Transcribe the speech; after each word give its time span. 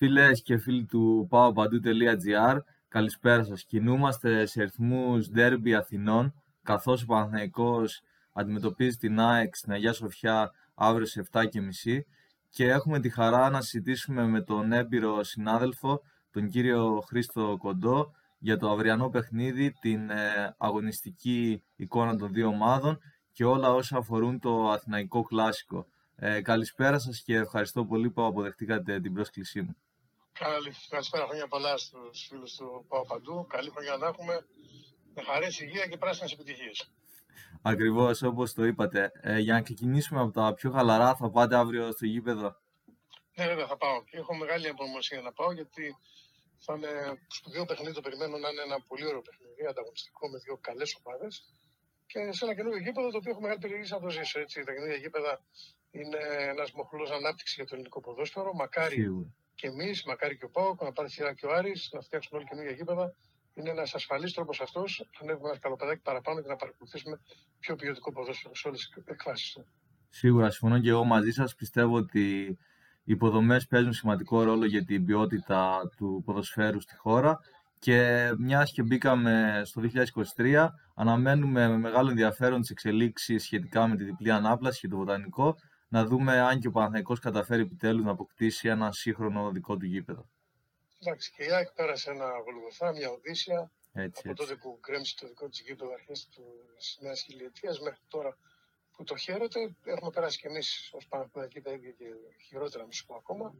Φίλες 0.00 0.42
και 0.42 0.58
φίλοι 0.58 0.84
του 0.84 1.26
παοπαντού.gr, 1.30 2.58
καλησπέρα 2.88 3.44
σας. 3.44 3.64
Κινούμαστε 3.64 4.46
σε 4.46 4.62
ρυθμούς 4.62 5.30
ντέρμπι 5.30 5.74
Αθηνών, 5.74 6.34
καθώς 6.62 7.02
ο 7.02 7.06
Παναθηναϊκός 7.06 8.02
αντιμετωπίζει 8.32 8.96
την 8.96 9.20
ΑΕΚ 9.20 9.56
στην 9.56 9.72
Αγία 9.72 9.92
Σοφιά 9.92 10.50
αύριο 10.74 11.06
σε 11.06 11.26
7.30 11.32 11.46
και 12.48 12.68
έχουμε 12.68 13.00
τη 13.00 13.10
χαρά 13.10 13.50
να 13.50 13.60
συζητήσουμε 13.60 14.26
με 14.26 14.40
τον 14.40 14.72
έμπειρο 14.72 15.22
συνάδελφο, 15.24 16.00
τον 16.30 16.48
κύριο 16.48 17.00
Χρήστο 17.06 17.56
Κοντό, 17.58 18.12
για 18.38 18.56
το 18.58 18.70
αυριανό 18.70 19.08
παιχνίδι, 19.08 19.72
την 19.80 20.10
ε, 20.10 20.54
αγωνιστική 20.58 21.62
εικόνα 21.76 22.16
των 22.16 22.32
δύο 22.32 22.48
ομάδων 22.48 22.98
και 23.32 23.44
όλα 23.44 23.72
όσα 23.72 23.96
αφορούν 23.96 24.38
το 24.38 24.70
αθηναϊκό 24.70 25.22
κλάσικο. 25.22 25.86
Ε, 26.14 26.40
καλησπέρα 26.40 26.98
σας 26.98 27.22
και 27.22 27.36
ευχαριστώ 27.36 27.84
πολύ 27.84 28.10
που 28.10 28.24
αποδεχτήκατε 28.24 29.00
την 29.00 29.12
πρόσκλησή 29.12 29.62
μου. 29.62 29.76
Καλησπέρα, 30.38 31.26
χρόνια 31.26 31.48
πολλά 31.48 31.76
στους 31.76 32.26
φίλους 32.28 32.54
του 32.54 32.84
Πάω 32.88 33.04
Παντού. 33.06 33.46
Καλή 33.46 33.70
χρονιά 33.70 33.96
να 33.96 34.06
έχουμε 34.06 34.46
με 35.14 35.22
χαρές, 35.22 35.60
υγεία 35.60 35.86
και 35.86 35.96
πράσινες 35.96 36.32
επιτυχίες. 36.32 36.90
Ακριβώς 37.62 38.22
όπως 38.22 38.52
το 38.52 38.64
είπατε. 38.64 39.12
Ε, 39.22 39.38
για 39.38 39.54
να 39.54 39.62
ξεκινήσουμε 39.62 40.20
από 40.20 40.32
τα 40.32 40.54
πιο 40.54 40.70
χαλαρά, 40.70 41.14
θα 41.14 41.30
πάτε 41.30 41.56
αύριο 41.56 41.92
στο 41.92 42.06
γήπεδο. 42.06 42.56
Ναι, 43.36 43.46
βέβαια 43.46 43.66
θα 43.66 43.76
πάω. 43.76 44.04
Και 44.04 44.16
έχω 44.16 44.34
μεγάλη 44.36 44.68
απομονωσία 44.68 45.20
να 45.20 45.32
πάω 45.32 45.52
γιατί 45.52 45.96
θα 46.58 46.74
είναι 46.74 46.92
σπουδαίο 47.26 47.64
παιχνίδι. 47.64 47.94
Το 47.94 48.00
περιμένω 48.00 48.38
να 48.38 48.48
είναι 48.48 48.62
ένα 48.62 48.78
πολύ 48.88 49.06
ωραίο 49.06 49.22
παιχνίδι, 49.22 49.66
ανταγωνιστικό 49.70 50.28
με 50.28 50.38
δύο 50.38 50.56
καλές 50.60 50.98
ομάδες. 51.02 51.32
Και 52.06 52.32
σε 52.32 52.44
ένα 52.44 52.54
καινούργιο 52.54 52.80
γήπεδο 52.82 53.10
το 53.10 53.16
οποίο 53.16 53.30
έχω 53.30 53.40
μεγάλη 53.40 53.60
περιέργεια 53.60 53.96
να 53.96 54.02
το 54.02 54.10
ζήσω. 54.10 54.40
Έτσι. 54.40 54.62
Τα 54.66 54.72
καινούργια 54.72 54.96
γήπεδα 54.96 55.32
είναι 55.90 56.20
ένας 56.52 56.72
μοχλός 56.72 57.10
ανάπτυξης 57.10 57.56
για 57.56 57.64
το 57.64 57.70
ελληνικό 57.74 58.00
ποδόσφαιρο. 58.00 58.54
Μακάρι 58.54 58.94
Σίγουρα. 58.94 59.28
Και 59.58 59.66
εμείς, 59.66 60.04
μακάρι 60.04 60.36
και 60.38 60.44
ο 60.44 60.50
Πάοκ, 60.50 60.82
να 60.82 60.92
πάρει 60.92 61.10
σειρά 61.10 61.34
και 61.34 61.46
ο 61.46 61.54
Άρης, 61.54 61.90
να 61.92 62.00
φτιάξουμε 62.00 62.38
όλοι 62.38 62.48
καινούργια 62.48 62.72
γήπεδα. 62.72 63.14
Είναι 63.54 63.70
ένας 63.70 63.94
ασφαλής 63.94 64.32
τρόπος 64.32 64.60
αυτός 64.60 65.08
να 65.14 65.26
ανέβουμε 65.26 65.48
ένα 65.48 65.58
καλοπεδάκι 65.58 66.00
παραπάνω 66.00 66.40
και 66.42 66.48
να 66.48 66.56
παρακολουθήσουμε 66.56 67.20
πιο 67.58 67.76
ποιοτικό 67.76 68.12
ποδόσφαιρο 68.12 68.54
σε 68.54 68.68
όλες 68.68 68.88
τις 68.88 69.02
εκφάσεις 69.06 69.52
του. 69.52 69.66
Σίγουρα, 70.08 70.50
συμφωνώ 70.50 70.80
και 70.80 70.88
εγώ 70.88 71.04
μαζί 71.04 71.30
σας. 71.30 71.54
Πιστεύω 71.54 71.96
ότι 71.96 72.44
οι 73.04 73.12
υποδομές 73.12 73.66
παίζουν 73.66 73.92
σημαντικό 73.92 74.42
ρόλο 74.42 74.64
για 74.64 74.84
την 74.84 75.04
ποιότητα 75.04 75.80
του 75.96 76.22
ποδοσφαίρου 76.24 76.80
στη 76.80 76.96
χώρα 76.96 77.38
και 77.78 78.30
μιας 78.38 78.72
και 78.72 78.82
μπήκαμε 78.82 79.62
στο 79.64 79.82
2023, 80.36 80.68
αναμένουμε 80.94 81.68
με 81.68 81.78
μεγάλο 81.78 82.08
ενδιαφέρον 82.10 82.60
τις 82.60 82.70
εξελίξεις 82.70 83.42
σχετικά 83.42 83.86
με 83.86 83.96
τη 83.96 84.04
διπλή 84.04 84.30
ανάπλαση 84.30 84.80
και 84.80 84.88
το 84.88 84.96
βοτανικό, 84.96 85.56
να 85.88 86.04
δούμε 86.04 86.40
αν 86.40 86.60
και 86.60 86.68
ο 86.68 86.70
Παναθηναϊκός 86.70 87.20
καταφέρει 87.20 87.62
επιτέλους 87.62 88.04
να 88.04 88.10
αποκτήσει 88.10 88.68
ένα 88.68 88.92
σύγχρονο 88.92 89.50
δικό 89.50 89.76
του 89.76 89.86
γήπεδο. 89.86 90.28
Εντάξει, 91.00 91.30
και 91.30 91.44
η 91.44 91.52
ΑΕΚ 91.52 91.72
πέρασε 91.72 92.10
ένα 92.10 92.26
Γολγοθά, 92.44 92.92
μια 92.92 93.10
Οδύσσια, 93.10 93.72
έτσι, 93.92 94.20
από 94.24 94.30
έτσι. 94.30 94.44
τότε 94.44 94.60
που 94.60 94.78
κρέμισε 94.80 95.14
το 95.20 95.26
δικό 95.26 95.48
της 95.48 95.60
γήπεδο 95.60 95.92
αρχές 95.92 96.28
της 96.76 96.98
νέας 97.00 97.22
χιλιετίας 97.22 97.80
μέχρι 97.80 98.00
τώρα 98.08 98.36
που 98.92 99.04
το 99.04 99.16
χαίρεται. 99.16 99.76
Έχουμε 99.84 100.10
περάσει 100.10 100.38
κι 100.38 100.46
εμείς 100.46 100.90
ως 100.92 101.06
Παναθηναϊκοί 101.06 101.60
τα 101.60 101.72
ίδια 101.72 101.90
και 101.90 102.04
χειρότερα, 102.46 102.84
να 102.84 102.90
σου 102.90 103.06
πω 103.06 103.14
ακόμα. 103.14 103.54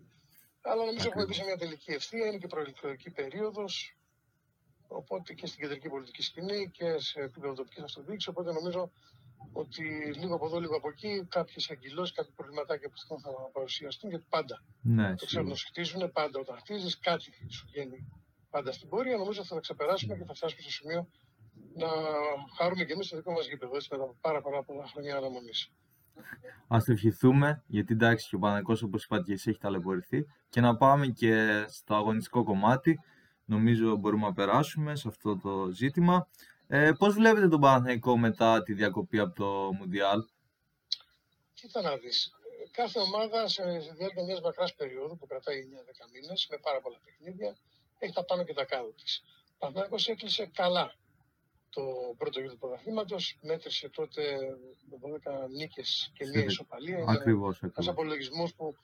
Αλλά 0.61 0.84
νομίζω 0.84 1.09
έχουμε 1.09 1.25
μπει 1.25 1.34
σε 1.34 1.45
μια 1.45 1.56
τελική 1.56 1.91
ευθεία, 1.91 2.27
είναι 2.27 2.39
και 2.39 2.47
προεκλογική 2.47 3.11
περίοδος. 3.11 3.97
Οπότε 4.89 5.34
και 5.34 5.47
στην 5.47 5.61
κεντρική 5.61 5.89
πολιτική 5.89 6.23
σκηνή 6.23 6.71
και 6.71 6.99
σε 6.99 7.21
επίπεδο 7.21 7.53
τοπικής 7.55 7.83
αυτοδιοίκηση. 7.83 8.29
Οπότε 8.29 8.53
νομίζω 8.53 8.91
ότι 9.53 9.84
λίγο 10.20 10.34
από 10.34 10.47
εδώ, 10.47 10.58
λίγο 10.61 10.77
από 10.77 10.89
εκεί, 10.89 11.27
κάποιες 11.28 11.70
αγκυλώσει, 11.70 12.12
κάποια 12.12 12.33
προβληματάκια 12.36 12.89
που 12.89 13.19
θα 13.22 13.31
παρουσιαστούν 13.53 14.11
γιατί 14.11 14.27
πάντα 14.28 14.64
ναι, 14.83 15.14
το 15.14 15.27
ξέρουν 15.27 15.48
να 15.48 15.55
σου 15.55 15.67
χτίζουν. 15.67 16.12
Πάντα 16.12 16.39
όταν 16.41 16.56
χτίζει, 16.56 16.98
κάτι 16.98 17.31
σου 17.48 17.66
βγαίνει 17.66 17.98
πάντα 18.50 18.72
στην 18.72 18.89
πορεία. 18.89 19.16
Νομίζω 19.16 19.39
ότι 19.41 19.48
θα 19.48 19.55
τα 19.55 19.61
ξεπεράσουμε 19.61 20.16
και 20.16 20.25
θα 20.25 20.34
φτάσουμε 20.34 20.61
στο 20.61 20.70
σημείο 20.70 21.09
να 21.75 21.88
χαρούμε 22.56 22.84
και 22.84 22.93
εμείς 22.93 23.09
το 23.09 23.16
δικό 23.16 23.32
μας 23.32 23.49
γήπεδο 23.49 23.75
έτσι, 23.76 23.88
μετά 23.91 24.04
από 24.04 24.16
πάρα, 24.21 24.41
πάρα 24.41 24.62
πολλά 24.62 24.87
χρόνια 24.87 25.16
αναμονής. 25.16 25.72
Α 26.69 26.78
το 26.84 26.93
ευχηθούμε, 26.93 27.62
γιατί 27.66 27.93
εντάξει 27.93 28.28
και 28.28 28.37
ο 28.37 28.38
Παναγικός, 28.38 28.82
όπως 28.82 29.05
είπατε 29.05 29.22
και 29.22 29.32
εσύ, 29.32 29.50
έχει 29.50 29.59
ταλαιπωρηθεί. 29.59 30.26
Και 30.49 30.60
να 30.60 30.76
πάμε 30.76 31.06
και 31.06 31.65
στο 31.69 31.94
αγωνιστικό 31.94 32.44
κομμάτι. 32.44 33.00
Νομίζω 33.44 33.97
μπορούμε 33.97 34.26
να 34.26 34.32
περάσουμε 34.32 34.97
σε 34.97 35.09
αυτό 35.09 35.37
το 35.37 35.70
ζήτημα. 35.70 36.28
Ε, 36.71 36.93
Πώς 36.99 37.15
βλέπετε 37.15 37.49
τον 37.49 37.61
Παναθηναϊκό 37.61 38.17
μετά 38.17 38.62
τη 38.62 38.73
διακοπή 38.73 39.19
από 39.19 39.34
το 39.34 39.73
Μουντιάλ, 39.73 40.25
Κοίτα 41.55 41.81
να 41.83 41.97
δεις. 41.97 42.31
Κάθε 42.71 42.99
ομάδα 43.01 43.49
σε 43.49 43.62
διάρκεια 43.99 44.25
μια 44.25 44.41
μακράς 44.43 44.75
περίοδου 44.75 45.17
που 45.19 45.27
κρατάει 45.27 45.59
9-10 45.59 46.11
μήνες 46.12 46.47
με 46.51 46.59
πάρα 46.59 46.81
πολλά 46.81 46.99
παιχνίδια 47.05 47.56
έχει 47.99 48.12
τα 48.12 48.25
πάνω 48.25 48.45
και 48.45 48.55
τα 48.55 48.65
κάτω 48.65 48.93
της. 48.93 49.23
Ο 49.53 49.56
Παναθηναϊκός 49.59 50.09
έκλεισε 50.09 50.51
καλά 50.55 50.95
το 51.71 51.83
πρώτο 52.19 52.41
γύρο 52.41 52.53
του 52.53 52.59
πρωταθλήματος. 52.59 53.39
Μέτρησε 53.43 53.89
τότε 53.89 54.23
12 55.45 55.49
νίκες 55.49 56.11
και 56.15 56.27
μία 56.27 56.45
ισοπαλία. 56.45 57.05
Ακριβώς. 57.09 57.62
Ένας 57.62 57.89
απολογισμός 57.89 58.55
που 58.55 58.75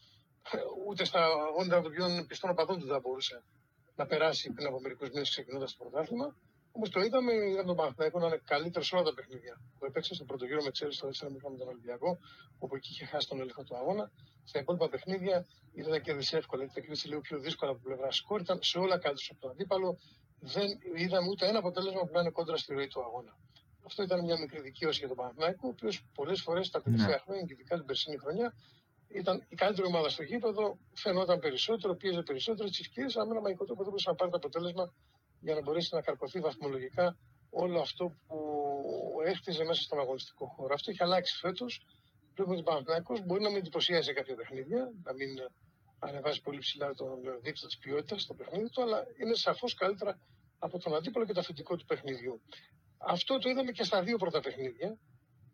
ε, 0.50 0.58
ούτε 0.86 1.04
στα 1.04 1.28
όνειρα 1.56 1.80
των 1.82 1.92
πιο 1.92 2.24
πιστών 2.28 2.50
οπαδών 2.50 2.78
του 2.78 2.86
δεν 2.86 3.00
μπορούσε 3.00 3.42
να 3.96 4.06
περάσει 4.06 4.52
πριν 4.52 4.66
από 4.66 4.80
μερικούς 4.80 5.08
μήνες 5.08 5.30
ξεκινώντας 5.30 5.76
το 5.76 5.84
πρωτάθλημα. 5.84 6.36
Όμως 6.76 6.90
το 6.90 7.00
είδαμε, 7.00 7.32
είδαμε 7.50 7.66
τον 7.72 7.76
Παναθηναϊκό 7.76 8.18
να 8.18 8.26
είναι 8.26 8.40
καλύτερο 8.44 8.84
σε 8.84 8.94
όλα 8.94 9.04
τα 9.04 9.14
παιχνίδια 9.14 9.60
που 9.78 9.84
έπαιξε 9.84 10.14
στον 10.14 10.26
πρώτο 10.26 10.44
γύρο 10.44 10.62
με 10.62 10.70
Τσέλη 10.70 10.92
στο 10.92 11.08
4 11.08 11.10
με 11.32 11.38
τον 11.58 11.68
Ολυμπιακό, 11.68 12.18
όπου 12.58 12.76
εκεί 12.76 12.88
είχε 12.92 13.04
χάσει 13.04 13.28
τον 13.28 13.40
έλεγχο 13.40 13.62
του 13.62 13.76
αγώνα. 13.76 14.10
Στα 14.44 14.58
υπόλοιπα 14.58 14.88
παιχνίδια 14.88 15.46
ήταν 15.74 15.90
να 15.90 15.98
κέρδισε 15.98 16.36
εύκολα, 16.36 16.62
ήταν 16.62 16.82
κέρδισε 16.82 17.08
λίγο 17.08 17.20
πιο 17.20 17.38
δύσκολα 17.38 17.70
από 17.70 17.80
πλευρά 17.82 18.10
σκόρ. 18.10 18.40
Ήταν 18.40 18.58
σε 18.62 18.78
όλα 18.78 18.98
κάτω 18.98 19.20
από 19.30 19.40
τον 19.40 19.50
αντίπαλο 19.50 19.98
δεν 20.38 20.68
είδαμε 20.94 21.28
ούτε 21.28 21.46
ένα 21.46 21.58
αποτέλεσμα 21.58 22.00
που 22.00 22.12
να 22.12 22.20
είναι 22.20 22.30
κόντρα 22.30 22.56
στη 22.56 22.74
ροή 22.74 22.86
του 22.86 23.00
αγώνα. 23.00 23.36
Αυτό 23.86 24.02
ήταν 24.02 24.24
μια 24.24 24.38
μικρή 24.38 24.60
δικαίωση 24.60 24.98
για 24.98 25.08
τον 25.08 25.16
Παναθηναϊκό, 25.16 25.66
ο 25.68 25.68
οποίος 25.68 26.04
πολλές 26.14 26.40
φορές 26.40 26.70
τα 26.70 26.82
τελευταία 26.82 27.08
ναι. 27.08 27.22
χρόνια 27.24 27.42
και 27.42 27.52
ειδικά 27.52 27.76
την 27.76 27.86
περσίνη 27.86 28.16
χρονιά 28.18 28.54
ήταν 29.08 29.44
η 29.48 29.54
καλύτερη 29.54 29.86
ομάδα 29.86 30.08
στο 30.08 30.22
γήπεδο, 30.22 30.78
φαινόταν 30.94 31.38
περισσότερο, 31.38 31.94
πίεζε 31.94 32.22
περισσότερο 32.22 32.68
τι 32.68 32.78
ευκαιρίε, 32.80 33.10
αλλά 33.14 33.24
με 33.26 33.30
ένα 33.30 33.40
μαγικό 33.40 33.64
τρόπο 33.64 33.80
δεν 33.82 33.90
μπορούσε 33.90 34.10
να 34.10 34.16
πάρει 34.16 34.30
το 34.30 34.36
αποτέλεσμα 34.36 34.92
για 35.44 35.54
να 35.54 35.60
μπορέσει 35.60 35.94
να 35.94 36.00
καρποθεί 36.00 36.40
βαθμολογικά 36.40 37.16
όλο 37.50 37.80
αυτό 37.80 38.04
που 38.26 38.38
έχτιζε 39.24 39.64
μέσα 39.64 39.82
στον 39.82 39.98
αγωνιστικό 39.98 40.46
χώρο. 40.46 40.74
Αυτό 40.74 40.90
έχει 40.90 41.02
αλλάξει 41.02 41.38
φέτος. 41.38 41.86
Βλέπουμε 42.34 42.56
ότι 42.56 42.64
ο 42.66 42.70
Παναθηναϊκός 42.70 43.24
μπορεί 43.24 43.42
να 43.42 43.48
μην 43.48 43.58
εντυπωσιάζει 43.58 44.06
σε 44.06 44.12
κάποια 44.12 44.34
παιχνίδια, 44.34 44.92
να 45.02 45.12
μην 45.12 45.28
ανεβάζει 45.98 46.40
πολύ 46.40 46.58
ψηλά 46.58 46.94
τον 46.94 47.20
δείκτη 47.42 47.66
της 47.66 47.78
ποιότητας 47.78 48.22
στο 48.22 48.34
παιχνίδι 48.34 48.68
του, 48.70 48.82
αλλά 48.82 49.04
είναι 49.20 49.34
σαφώς 49.34 49.74
καλύτερα 49.74 50.18
από 50.58 50.78
τον 50.78 50.94
αντίπαλο 50.94 51.24
και 51.26 51.32
το 51.32 51.40
αφεντικό 51.40 51.76
του 51.76 51.84
παιχνιδιού. 51.84 52.40
Αυτό 52.98 53.38
το 53.38 53.48
είδαμε 53.48 53.72
και 53.72 53.84
στα 53.84 54.02
δύο 54.02 54.16
πρώτα 54.16 54.40
παιχνίδια 54.40 54.98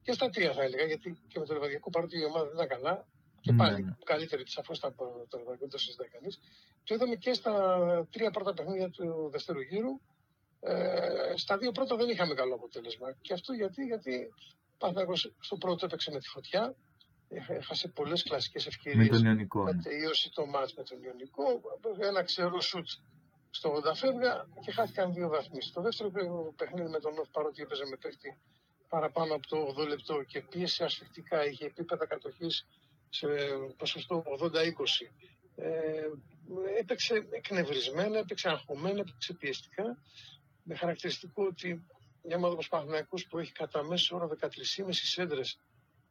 και 0.03 0.13
στα 0.13 0.31
τρία 0.31 0.53
θα 0.53 0.63
έλεγα, 0.63 0.85
γιατί 0.85 1.21
και 1.29 1.39
με 1.39 1.45
το 1.47 1.53
Λεβαδιακό 1.53 1.91
παρότι 1.91 2.19
η 2.19 2.25
ομάδα 2.25 2.45
δεν 2.45 2.55
ήταν 2.55 2.69
καλά, 2.69 3.07
και 3.41 3.53
πάλι 3.53 3.87
mm. 3.89 4.03
καλύτερη 4.05 4.49
σαφώς 4.49 4.79
ήταν 4.79 4.95
το 4.97 5.39
Λεβαδιακό, 5.39 5.57
δεν 5.61 5.69
το 5.69 5.79
συζητάει 5.79 6.09
κανεί. 6.09 6.29
Το 6.85 6.95
είδαμε 6.95 7.15
και 7.15 7.33
στα 7.33 7.53
τρία 8.11 8.31
πρώτα 8.31 8.55
παιχνίδια 8.55 8.91
του 8.91 9.29
δεύτερου 9.31 9.61
γύρου. 9.61 10.01
Ε, 10.61 11.33
στα 11.37 11.57
δύο 11.59 11.73
πρώτα 11.73 11.97
δεν 11.97 12.09
είχαμε 12.09 12.35
καλό 12.35 12.55
αποτέλεσμα. 12.55 13.13
Και 13.21 13.33
αυτό 13.33 13.53
γιατί, 13.53 13.85
γιατί 13.85 14.29
στο 15.41 15.57
πρώτο 15.57 15.87
έπαιξε 15.87 16.11
με 16.11 16.19
τη 16.19 16.29
φωτιά, 16.29 16.75
έχασε 17.29 17.89
πολλές 17.89 18.23
κλασικές 18.23 18.67
ευκαιρίες. 18.67 19.09
Με 19.09 19.17
τον 19.17 19.27
Ιωνικό. 19.27 19.63
Με 19.63 19.81
τελείωση 19.83 20.31
το 20.31 20.47
μάτς 20.47 20.75
με 20.75 20.83
τον 20.83 21.03
Ιωνικό. 21.03 21.61
Ένα 21.99 22.23
ξερό 22.23 22.61
σουτ 22.61 22.89
στο 23.51 23.83
80 23.85 23.95
φεύγα 23.95 24.47
και 24.61 24.73
χάθηκαν 24.73 25.13
δύο 25.13 25.29
βαθμοί. 25.29 25.63
Στο 25.63 25.81
δεύτερο 25.81 26.11
παιχνίδι 26.57 26.91
με 26.91 26.99
τον 26.99 27.15
Νοφ, 27.15 27.29
παρότι 27.31 27.63
έπαιζε 27.63 27.85
με 27.91 27.97
παίχτη 27.97 28.39
παραπάνω 28.89 29.35
από 29.35 29.47
το 29.47 29.75
8 29.83 29.89
λεπτό 29.89 30.23
και 30.23 30.41
πίεσε 30.41 30.85
ασφιχτικά, 30.85 31.47
είχε 31.47 31.65
επίπεδα 31.65 32.07
κατοχής 32.07 32.67
σε 33.11 33.27
ποσοστό 33.77 34.25
80-20. 34.41 34.53
Ε, 35.57 36.07
έπαιξε 36.79 37.27
εκνευρισμένα, 37.31 38.19
έπαιξε 38.19 38.49
αγχωμένα, 38.49 39.01
έπαιξε 39.01 39.33
πιεστικά. 39.33 39.99
Με 40.63 40.75
χαρακτηριστικό 40.75 41.45
ότι 41.45 41.87
μια 42.23 42.37
ομάδα 42.37 42.55
όπως 42.55 43.27
που 43.27 43.39
έχει 43.39 43.53
κατά 43.53 43.83
μέσο 43.83 44.17
όρο 44.17 44.31
13,5 44.41 44.49
σέντρες 44.91 45.59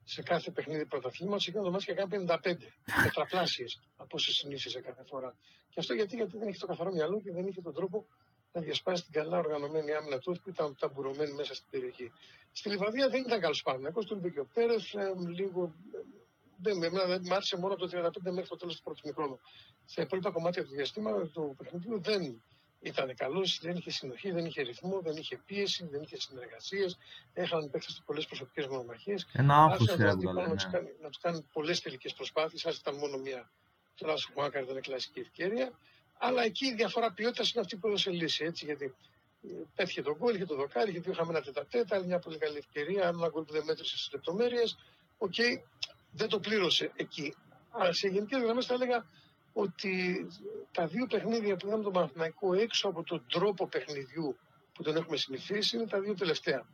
σε 0.03 0.21
κάθε 0.21 0.51
παιχνίδι 0.51 0.85
πρωταθλήματος, 0.85 1.47
εκείνο 1.47 1.63
το 1.63 1.71
μάτι 1.71 1.85
και 1.85 1.93
κάνει 1.93 2.25
55 2.27 2.55
τετραπλάσιες 3.03 3.79
από 3.97 4.09
όσες 4.11 4.35
συνήθιζε 4.35 4.81
κάθε 4.81 5.03
φορά. 5.03 5.35
Και 5.69 5.79
αυτό 5.79 5.93
γιατί, 5.93 6.15
γιατί 6.15 6.37
δεν 6.37 6.47
είχε 6.47 6.59
το 6.59 6.67
καθαρό 6.67 6.91
μυαλό 6.91 7.21
και 7.21 7.31
δεν 7.31 7.47
είχε 7.47 7.61
τον 7.61 7.73
τρόπο 7.73 8.05
να 8.51 8.61
διασπάσει 8.61 9.03
την 9.03 9.13
καλά 9.13 9.37
οργανωμένη 9.37 9.91
άμυνα 9.93 10.19
του 10.19 10.39
που 10.43 10.49
ήταν 10.49 10.75
ταμπουρωμένη 10.79 11.31
μέσα 11.31 11.53
στην 11.55 11.67
περιοχή. 11.69 12.11
Στη 12.51 12.69
Λιβαδία 12.69 13.09
δεν 13.09 13.21
ήταν 13.21 13.39
καλός 13.39 13.61
Παναγιακό, 13.61 14.03
το 14.03 14.15
είπε 14.15 14.29
και 14.29 14.39
ο 14.39 14.47
Πέρες, 14.53 14.93
ε, 14.93 15.13
λίγο. 15.27 15.73
Δεν, 16.61 16.83
εμένα 16.83 17.05
δεν 17.05 17.21
μ' 17.25 17.33
άρεσε 17.33 17.57
μόνο 17.57 17.73
από 17.73 17.87
το 17.87 18.07
35 18.07 18.11
μέχρι 18.21 18.49
το 18.49 18.55
τέλος 18.55 18.75
του 18.75 18.83
πρώτου 18.83 19.01
μικρόνου. 19.03 19.39
Στα 19.85 20.01
υπόλοιπα 20.01 20.31
κομμάτια 20.31 20.63
του 20.63 20.69
διαστήματος 20.69 21.31
του 21.31 21.55
παιχνιδιού 21.57 22.01
δεν 22.01 22.41
ήταν 22.81 23.15
καλός, 23.15 23.59
δεν 23.61 23.75
είχε 23.75 23.91
συνοχή, 23.91 24.31
δεν 24.31 24.45
είχε 24.45 24.61
ρυθμό, 24.61 25.01
δεν 25.01 25.15
είχε 25.15 25.41
πίεση, 25.45 25.87
δεν 25.91 26.01
είχε 26.01 26.19
συνεργασίες. 26.19 26.97
Έχαναν 27.33 27.67
οι 27.67 27.73
παίκτες 27.73 27.95
του 27.95 28.03
πολλές 28.05 28.25
προσωπικές 28.25 28.67
μονομαχίες. 28.67 29.27
Ένα 29.31 29.63
άγχος 29.63 29.87
έβγαλε. 29.87 30.31
Ναι. 30.31 30.47
Να 30.47 30.55
τους 30.55 30.67
κάνει, 30.71 30.89
κάνει 31.21 31.45
πολλές 31.53 31.81
τελικές 31.81 32.13
προσπάθειες, 32.13 32.65
αν 32.65 32.73
ήταν 32.79 32.95
μόνο 32.95 33.17
μία 33.17 33.51
τουλάχιστον 33.95 34.33
που 34.33 34.45
ήταν 34.45 34.77
η 34.77 34.81
κλασική 34.81 35.19
ευκαιρία. 35.19 35.71
Αλλά 36.17 36.43
εκεί 36.43 36.65
η 36.65 36.73
διαφορά 36.73 37.11
ποιότητας 37.11 37.51
είναι 37.51 37.61
αυτή 37.61 37.77
που 37.77 37.87
έδωσε 37.87 38.11
λύση. 38.11 38.43
Έτσι, 38.43 38.65
γιατί 38.65 38.95
ε, 39.43 39.47
πέτυχε 39.75 40.01
το 40.01 40.15
γκολ, 40.17 40.35
είχε 40.35 40.45
το 40.45 40.55
δοκάρι, 40.55 40.89
είχε 40.89 40.99
δύο 40.99 41.13
χαμένα 41.13 41.41
τετ 41.41 41.61
α 41.61 41.68
τετ, 41.68 41.95
άλλη 41.95 42.05
μια 42.05 42.19
πολύ 42.19 42.37
καλή 42.37 42.57
ευκαιρία. 42.57 43.07
Άλλο 43.07 43.17
ένα 43.17 43.29
γκολ 43.29 43.43
που 43.43 43.53
δεν 43.53 43.63
μέτρησε 43.65 43.97
στις 43.97 44.09
λεπτομέρειες. 44.13 44.77
Ok, 45.17 45.33
okay, 45.37 45.61
δεν 46.11 46.27
το 46.27 46.39
πλήρωσε 46.39 46.91
εκεί. 46.95 47.35
Αλλά 47.71 47.93
σε 47.93 48.07
γενικές 48.07 48.41
γραμμές 48.41 48.65
θα 48.65 48.73
έλεγα 48.73 49.05
ότι 49.53 50.27
τα 50.71 50.87
δύο 50.87 51.07
παιχνίδια 51.07 51.55
που 51.55 51.67
είδαμε 51.67 51.83
τον 51.83 51.93
Παναθηναϊκό 51.93 52.53
έξω 52.53 52.87
από 52.87 53.03
τον 53.03 53.25
τρόπο 53.29 53.67
παιχνιδιού 53.67 54.37
που 54.73 54.83
τον 54.83 54.95
έχουμε 54.95 55.17
συνηθίσει 55.17 55.75
είναι 55.77 55.85
τα 55.87 55.99
δύο 55.99 56.15
τελευταία. 56.15 56.65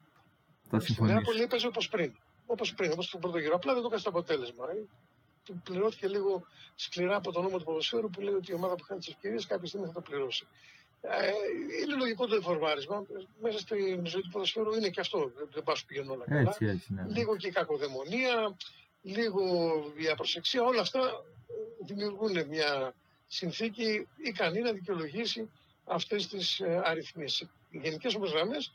Θα 0.69 0.79
συμφωνήσω. 0.79 1.19
Στην 1.31 1.41
έπαιζε 1.41 1.67
όπως 1.67 1.89
πριν. 1.89 2.15
Όπως 2.45 2.73
πριν, 2.73 2.91
όπως 2.91 3.09
τον 3.09 3.19
πρώτο 3.19 3.37
γύρο. 3.37 3.55
Απλά 3.55 3.73
δεν 3.73 3.81
το 3.81 3.87
έκανε 3.87 4.01
στο 4.01 4.09
αποτέλεσμα. 4.09 4.65
Ε. 4.69 4.83
Πληρώθηκε 5.63 6.07
λίγο 6.07 6.45
σκληρά 6.75 7.15
από 7.15 7.31
τον 7.31 7.43
νόμο 7.43 7.57
του 7.57 7.63
ποδοσφαίρου 7.63 8.09
που 8.09 8.21
λέει 8.21 8.33
ότι 8.33 8.51
η 8.51 8.53
ομάδα 8.53 8.75
που 8.75 8.83
χάνει 8.83 8.99
τις 8.99 9.09
ευκαιρίες 9.09 9.45
κάποια 9.45 9.67
στιγμή 9.67 9.88
θα 9.88 9.93
το 9.93 10.01
πληρώσει. 10.01 10.47
Ε, 11.01 11.31
είναι 11.81 11.95
λογικό 11.95 12.27
το 12.27 12.35
εφορμάρισμα. 12.35 13.05
Μέσα 13.41 13.59
στη 13.59 14.01
ζωή 14.03 14.21
του 14.21 14.29
ποδοσφαίρου 14.31 14.73
είναι 14.73 14.89
και 14.89 14.99
αυτό. 14.99 15.31
Δεν 15.53 15.63
πας 15.63 15.83
πηγαίνουν 15.83 16.09
όλα 16.09 16.25
καλά. 16.25 16.39
Έτσι, 16.39 16.65
έτσι, 16.65 16.93
ναι. 16.93 17.03
Λίγο 17.07 17.35
και 17.35 17.47
η 17.47 17.51
κακοδαιμονία, 17.51 18.55
λίγο 19.05 19.43
η 19.97 20.07
απροσεξία. 20.07 20.63
Όλα 20.63 20.81
αυτά 20.81 21.23
δημιουργούν 21.85 22.47
μια 22.47 22.93
συνθήκη 23.27 24.07
ικανή 24.23 24.61
να 24.61 24.71
δικαιολογήσει 24.71 25.49
αυτές 25.85 26.27
τις 26.27 26.59
ε, 26.59 26.81
αριθμίε. 26.83 27.27
Οι 27.69 27.77
γενικές 27.77 28.15
όμως 28.15 28.31
γραμμές 28.31 28.71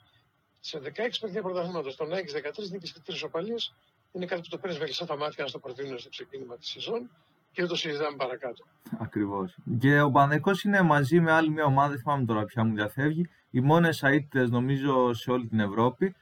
σε 0.61 0.81
16 0.85 0.91
παιχνίδια 1.21 1.43
πρωταθλήματος, 1.43 1.97
το 1.97 2.05
να 2.05 2.13
έχεις 2.13 2.29
13 2.33 2.71
νίκες 2.71 2.93
και 2.93 3.01
3 3.07 3.15
ισοπαλίες, 3.25 3.75
είναι 4.13 4.27
κάτι 4.27 4.41
που 4.41 4.49
το 4.49 4.59
παίρνεις 4.59 5.01
με 5.01 5.07
τα 5.07 5.17
μάτια 5.17 5.43
να 5.43 5.49
στο 5.49 5.59
προτείνουν 5.59 5.99
στο 5.99 6.09
ξεκίνημα 6.09 6.57
της 6.57 6.69
σεζόν 6.69 7.11
και 7.53 7.61
δεν 7.61 7.69
το 7.69 7.77
συζητάμε 7.77 8.17
παρακάτω. 8.17 8.65
Ακριβώς. 8.99 9.57
Και 9.79 10.01
ο 10.01 10.11
Παναθηναϊκός 10.11 10.51
είναι 10.65 10.83
μαζί 10.83 11.21
με 11.21 11.33
άλλη 11.33 11.51
μια 11.51 11.65
ομάδα, 11.65 11.89
δεν 11.89 11.99
θυμάμαι 11.99 12.25
τώρα 12.25 12.45
ποια 12.45 12.65
μου 12.65 12.75
διαφεύγει, 12.75 13.29
οι 13.51 13.61
μόνες 13.61 14.03
αήττητες 14.03 14.51
νομίζω 14.51 15.15
σε 15.15 15.31
όλη 15.31 15.47
την 15.47 15.61
Ευρώπη. 15.61 16.15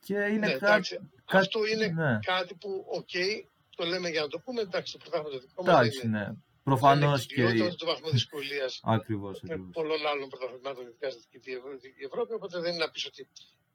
Και 0.00 0.14
είναι 0.14 0.46
ναι, 0.46 0.52
κάτι, 0.52 1.00
Αυτό 1.24 1.66
είναι 1.66 1.86
ναι. 1.86 2.18
κάτι 2.22 2.54
που, 2.54 2.84
ok, 2.88 3.08
okay, 3.12 3.44
το 3.76 3.84
λέμε 3.84 4.08
για 4.08 4.20
να 4.20 4.28
το 4.28 4.38
πούμε, 4.38 4.60
εντάξει, 4.60 4.92
το 4.92 4.98
πρωτάθλημα 4.98 5.30
το 5.30 5.38
δικό 5.38 5.62
μας. 5.62 5.74
Εντάξει, 5.74 6.08
ναι. 6.08 6.26
Προφανώς 6.62 7.26
και. 7.26 7.42
Είναι 7.42 7.74
το 7.74 7.86
βαθμό 7.86 8.08
δυσκολίας 8.10 8.80
Ακριβώς. 8.96 9.42
πολλών 9.72 10.06
άλλων 10.06 10.28
πρωταθλημάτων, 10.28 10.86
ειδικά 10.86 11.10
στην 11.10 11.22
Δυτική 11.32 12.04
Ευρώπη. 12.04 12.32
Οπότε 12.34 12.60
δεν 12.60 12.72
είναι 12.72 12.84
να 12.84 12.90
πεις 12.90 13.06
ότι 13.06 13.28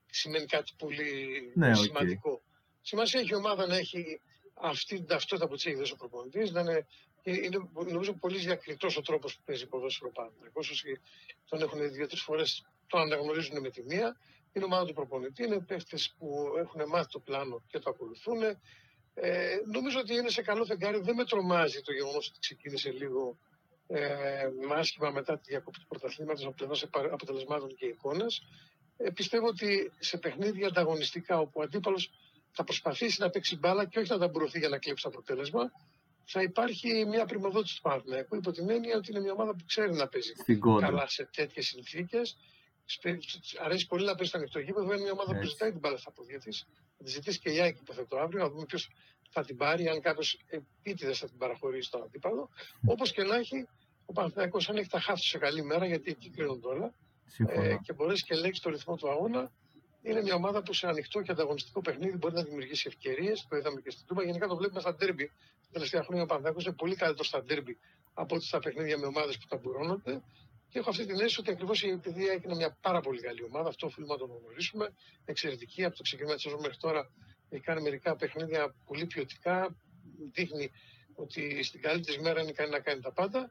σημαίνει 0.06 0.45
κάτι 0.45 0.71
πολύ 0.77 1.07
ναι, 1.56 1.75
σημαντικό. 1.75 2.42
Okay. 2.42 2.50
Σημασία 2.81 3.19
έχει 3.19 3.31
η 3.31 3.36
ομάδα 3.36 3.68
να 3.68 3.75
έχει 3.75 4.21
αυτή 4.53 4.95
την 4.95 5.06
ταυτότητα 5.06 5.48
που 5.48 5.56
της 5.56 5.65
έχει 5.65 5.75
δώσει 5.75 5.94
ο 5.94 5.95
προπονητής, 5.95 6.51
να 6.51 6.62
είναι, 6.62 6.88
είναι 7.24 7.57
νομίζω 7.88 8.13
πολύ 8.13 8.38
διακριτός 8.38 8.98
ο 8.98 9.01
τρόπος 9.01 9.36
που 9.36 9.42
παίζει 9.45 9.68
ποδόσφαιρο 9.68 10.12
πάντα. 10.12 10.50
Όσοι 10.53 11.00
τον 11.50 11.62
έχουν 11.62 11.92
δύο-τρεις 11.92 12.21
φορές, 12.21 12.65
το 12.88 12.98
αναγνωρίζουν 12.98 13.59
με 13.62 13.69
τη 13.69 13.83
μία. 13.83 14.18
Είναι 14.53 14.65
ομάδα 14.65 14.86
του 14.86 14.94
προπονητή, 14.94 15.44
είναι 15.44 15.59
παίχτε 15.59 15.98
που 16.18 16.27
έχουν 16.57 16.88
μάθει 16.88 17.12
το 17.12 17.19
πλάνο 17.19 17.63
και 17.68 17.80
το 17.80 17.89
ακολουθούν. 17.89 18.39
Ε, 19.13 19.58
νομίζω 19.66 20.00
ότι 20.00 20.13
είναι 20.13 20.30
σε 20.30 20.42
καλό 20.42 20.66
φεγγάρι. 20.66 21.00
Δεν 21.00 21.16
με 21.16 21.25
τρομάζει 21.25 21.81
το 21.81 21.92
γεγονός 21.92 22.28
ότι 22.30 22.40
ξεκίνησε 22.40 22.92
λίγο 22.92 23.38
ε, 23.88 24.48
άσχημα 24.69 25.10
μετά 25.12 25.38
τη 25.38 25.42
διακοπή 25.48 25.80
του 25.80 25.88
πρωταθλήματος 25.88 26.46
από 26.46 26.54
πλευράς 26.54 26.84
αποτελεσμάτων 27.12 27.75
και 27.75 27.86
εικόνα. 27.86 28.25
Ε, 28.98 29.10
πιστεύω 29.10 29.48
ότι 29.48 29.92
σε 30.00 30.18
παιχνίδια 30.18 30.68
ανταγωνιστικά 30.68 31.40
όπου 31.40 31.60
ο 31.60 31.62
αντίπαλος 31.63 32.12
θα 32.52 32.63
προσπαθήσει 32.63 33.22
να 33.22 33.30
παίξει 33.30 33.58
μπάλα 33.58 33.86
και 33.86 34.00
όχι 34.00 34.12
να 34.12 34.18
ταμπουρωθεί 34.18 34.60
για 34.60 34.69
να 34.69 34.78
κλέψει 34.78 35.04
το 35.04 35.10
αποτέλεσμα, 35.10 35.72
θα 36.25 36.42
υπάρχει 36.42 37.06
μια 37.06 37.25
πρημοδότηση 37.25 37.75
του 37.75 37.81
Παναθηναϊκού 37.81 38.36
υπό 38.36 38.52
την 38.52 38.69
έννοια 38.69 38.96
ότι 38.98 39.12
είναι 39.12 39.19
μια 39.19 39.31
ομάδα 39.31 39.52
που 39.52 39.63
ξέρει 39.66 39.94
να 39.94 40.08
παίζει 40.08 40.34
καλά 40.80 41.08
σε 41.08 41.30
τέτοιες 41.36 41.66
συνθήκες. 41.66 42.38
Αρέσει 43.63 43.88
πολύ 43.88 44.06
να 44.06 44.16
παίζει 44.16 44.30
στο 44.30 44.38
ανοιχτό 44.38 44.60
γήπεδο. 44.60 44.94
Είναι 44.94 45.01
μια 45.01 45.12
ομάδα 45.12 45.39
που 45.39 45.45
ζητάει 45.45 45.69
την 45.69 45.80
μπάλα 45.80 45.98
στα 45.98 46.12
πόδια 46.12 46.39
της. 46.39 46.66
Θα 46.98 47.04
τη 47.04 47.10
ζητήσει 47.10 47.39
και 47.39 47.50
η 47.50 47.62
Άκη 47.62 47.80
υποθέτω 47.81 48.18
αύριο, 48.18 48.44
να 48.44 48.50
δούμε 48.50 48.66
ποιος 48.66 48.89
θα 49.30 49.45
την 49.45 49.57
πάρει, 49.57 49.88
αν 49.88 50.01
κάποιος 50.01 50.39
επίτηδες 50.48 51.18
θα 51.19 51.28
την 51.28 51.38
παραχωρήσει 51.38 51.88
στον 51.88 52.04
αντίπαλο. 52.04 52.50
Όπως 52.86 53.12
και 53.12 53.24
να 53.24 53.36
έχει, 53.36 53.68
ο 54.06 54.13
Παναθηναϊκός 54.13 54.69
αν 54.69 54.78
έχει 54.78 54.89
τα 54.89 55.00
χάφη 55.00 55.22
σε 55.22 55.38
καλή 55.38 55.63
μέρα, 55.63 55.86
γιατί 55.86 56.12
εκεί 56.12 56.30
κρίνονται 56.30 56.68
όλα, 56.68 56.94
ε, 57.48 57.75
και 57.81 57.94
μπορέσει 57.94 58.24
και 58.24 58.33
ελέγξεις 58.33 58.63
το 58.63 58.69
ρυθμό 58.69 58.95
του 58.95 59.10
αγώνα, 59.10 59.51
είναι 60.01 60.22
μια 60.22 60.36
ομάδα 60.36 60.63
που 60.63 60.74
σε 60.74 60.88
ανοιχτό 60.88 61.22
και 61.22 61.31
ανταγωνιστικό 61.31 61.81
παιχνίδι 61.81 62.18
μπορεί 62.18 62.34
να 62.34 62.44
δημιουργήσει 62.44 62.84
ευκαιρίες. 62.88 63.45
Το 63.50 63.56
είδαμε 63.56 63.81
και 63.81 63.92
στην 63.92 64.06
Τούμπα. 64.07 64.24
Γενικά 64.24 64.48
το 64.48 64.56
βλέπουμε 64.56 64.80
στα 64.80 64.95
ντέρμπι. 64.95 65.27
Τα 65.62 65.69
τελευταία 65.72 66.04
χρόνια 66.04 66.24
ο 66.24 66.25
Παναθηναϊκός 66.25 66.66
είναι 66.66 66.75
πολύ 66.75 66.95
καλύτερος 66.95 67.27
στα 67.27 67.44
ντέρμπι 67.44 67.77
από 68.13 68.36
ότι 68.36 68.45
στα 68.45 68.60
παιχνίδια 68.60 68.98
με 68.98 69.06
ομάδες 69.06 69.38
που 69.38 69.45
ταμπουρώνονται. 69.50 70.22
Και 70.71 70.79
έχω 70.79 70.89
αυτή 70.89 71.06
την 71.06 71.15
αίσθηση 71.15 71.39
ότι 71.39 71.51
ακριβώς 71.51 71.83
επειδή 71.83 72.27
έγινε 72.27 72.56
μια 72.56 72.77
πάρα 72.81 73.01
πολύ 73.01 73.21
καλή 73.21 73.44
ομάδα, 73.44 73.69
αυτό 73.69 73.88
οφείλουμε 73.88 74.13
να 74.13 74.19
το 74.19 74.25
γνωρίσουμε. 74.25 74.94
Εξαιρετική 75.25 75.83
από 75.83 75.95
το 75.95 76.03
ξεκίνημα 76.03 76.35
της 76.35 76.45
μέχρι 76.45 76.77
τώρα. 76.77 77.09
Έχει 77.50 77.63
κάνει 77.63 77.81
μερικά 77.81 78.15
παιχνίδια 78.15 78.75
πολύ 78.85 79.06
ποιοτικά. 79.06 79.75
Δείχνει 80.31 80.71
ότι 81.15 81.63
στην 81.63 81.81
καλύτερη 81.81 82.21
μέρα 82.21 82.41
είναι 82.41 82.50
ικανή 82.50 82.69
να 82.69 82.79
κάνει 82.79 83.01
τα 83.01 83.12
πάντα. 83.12 83.50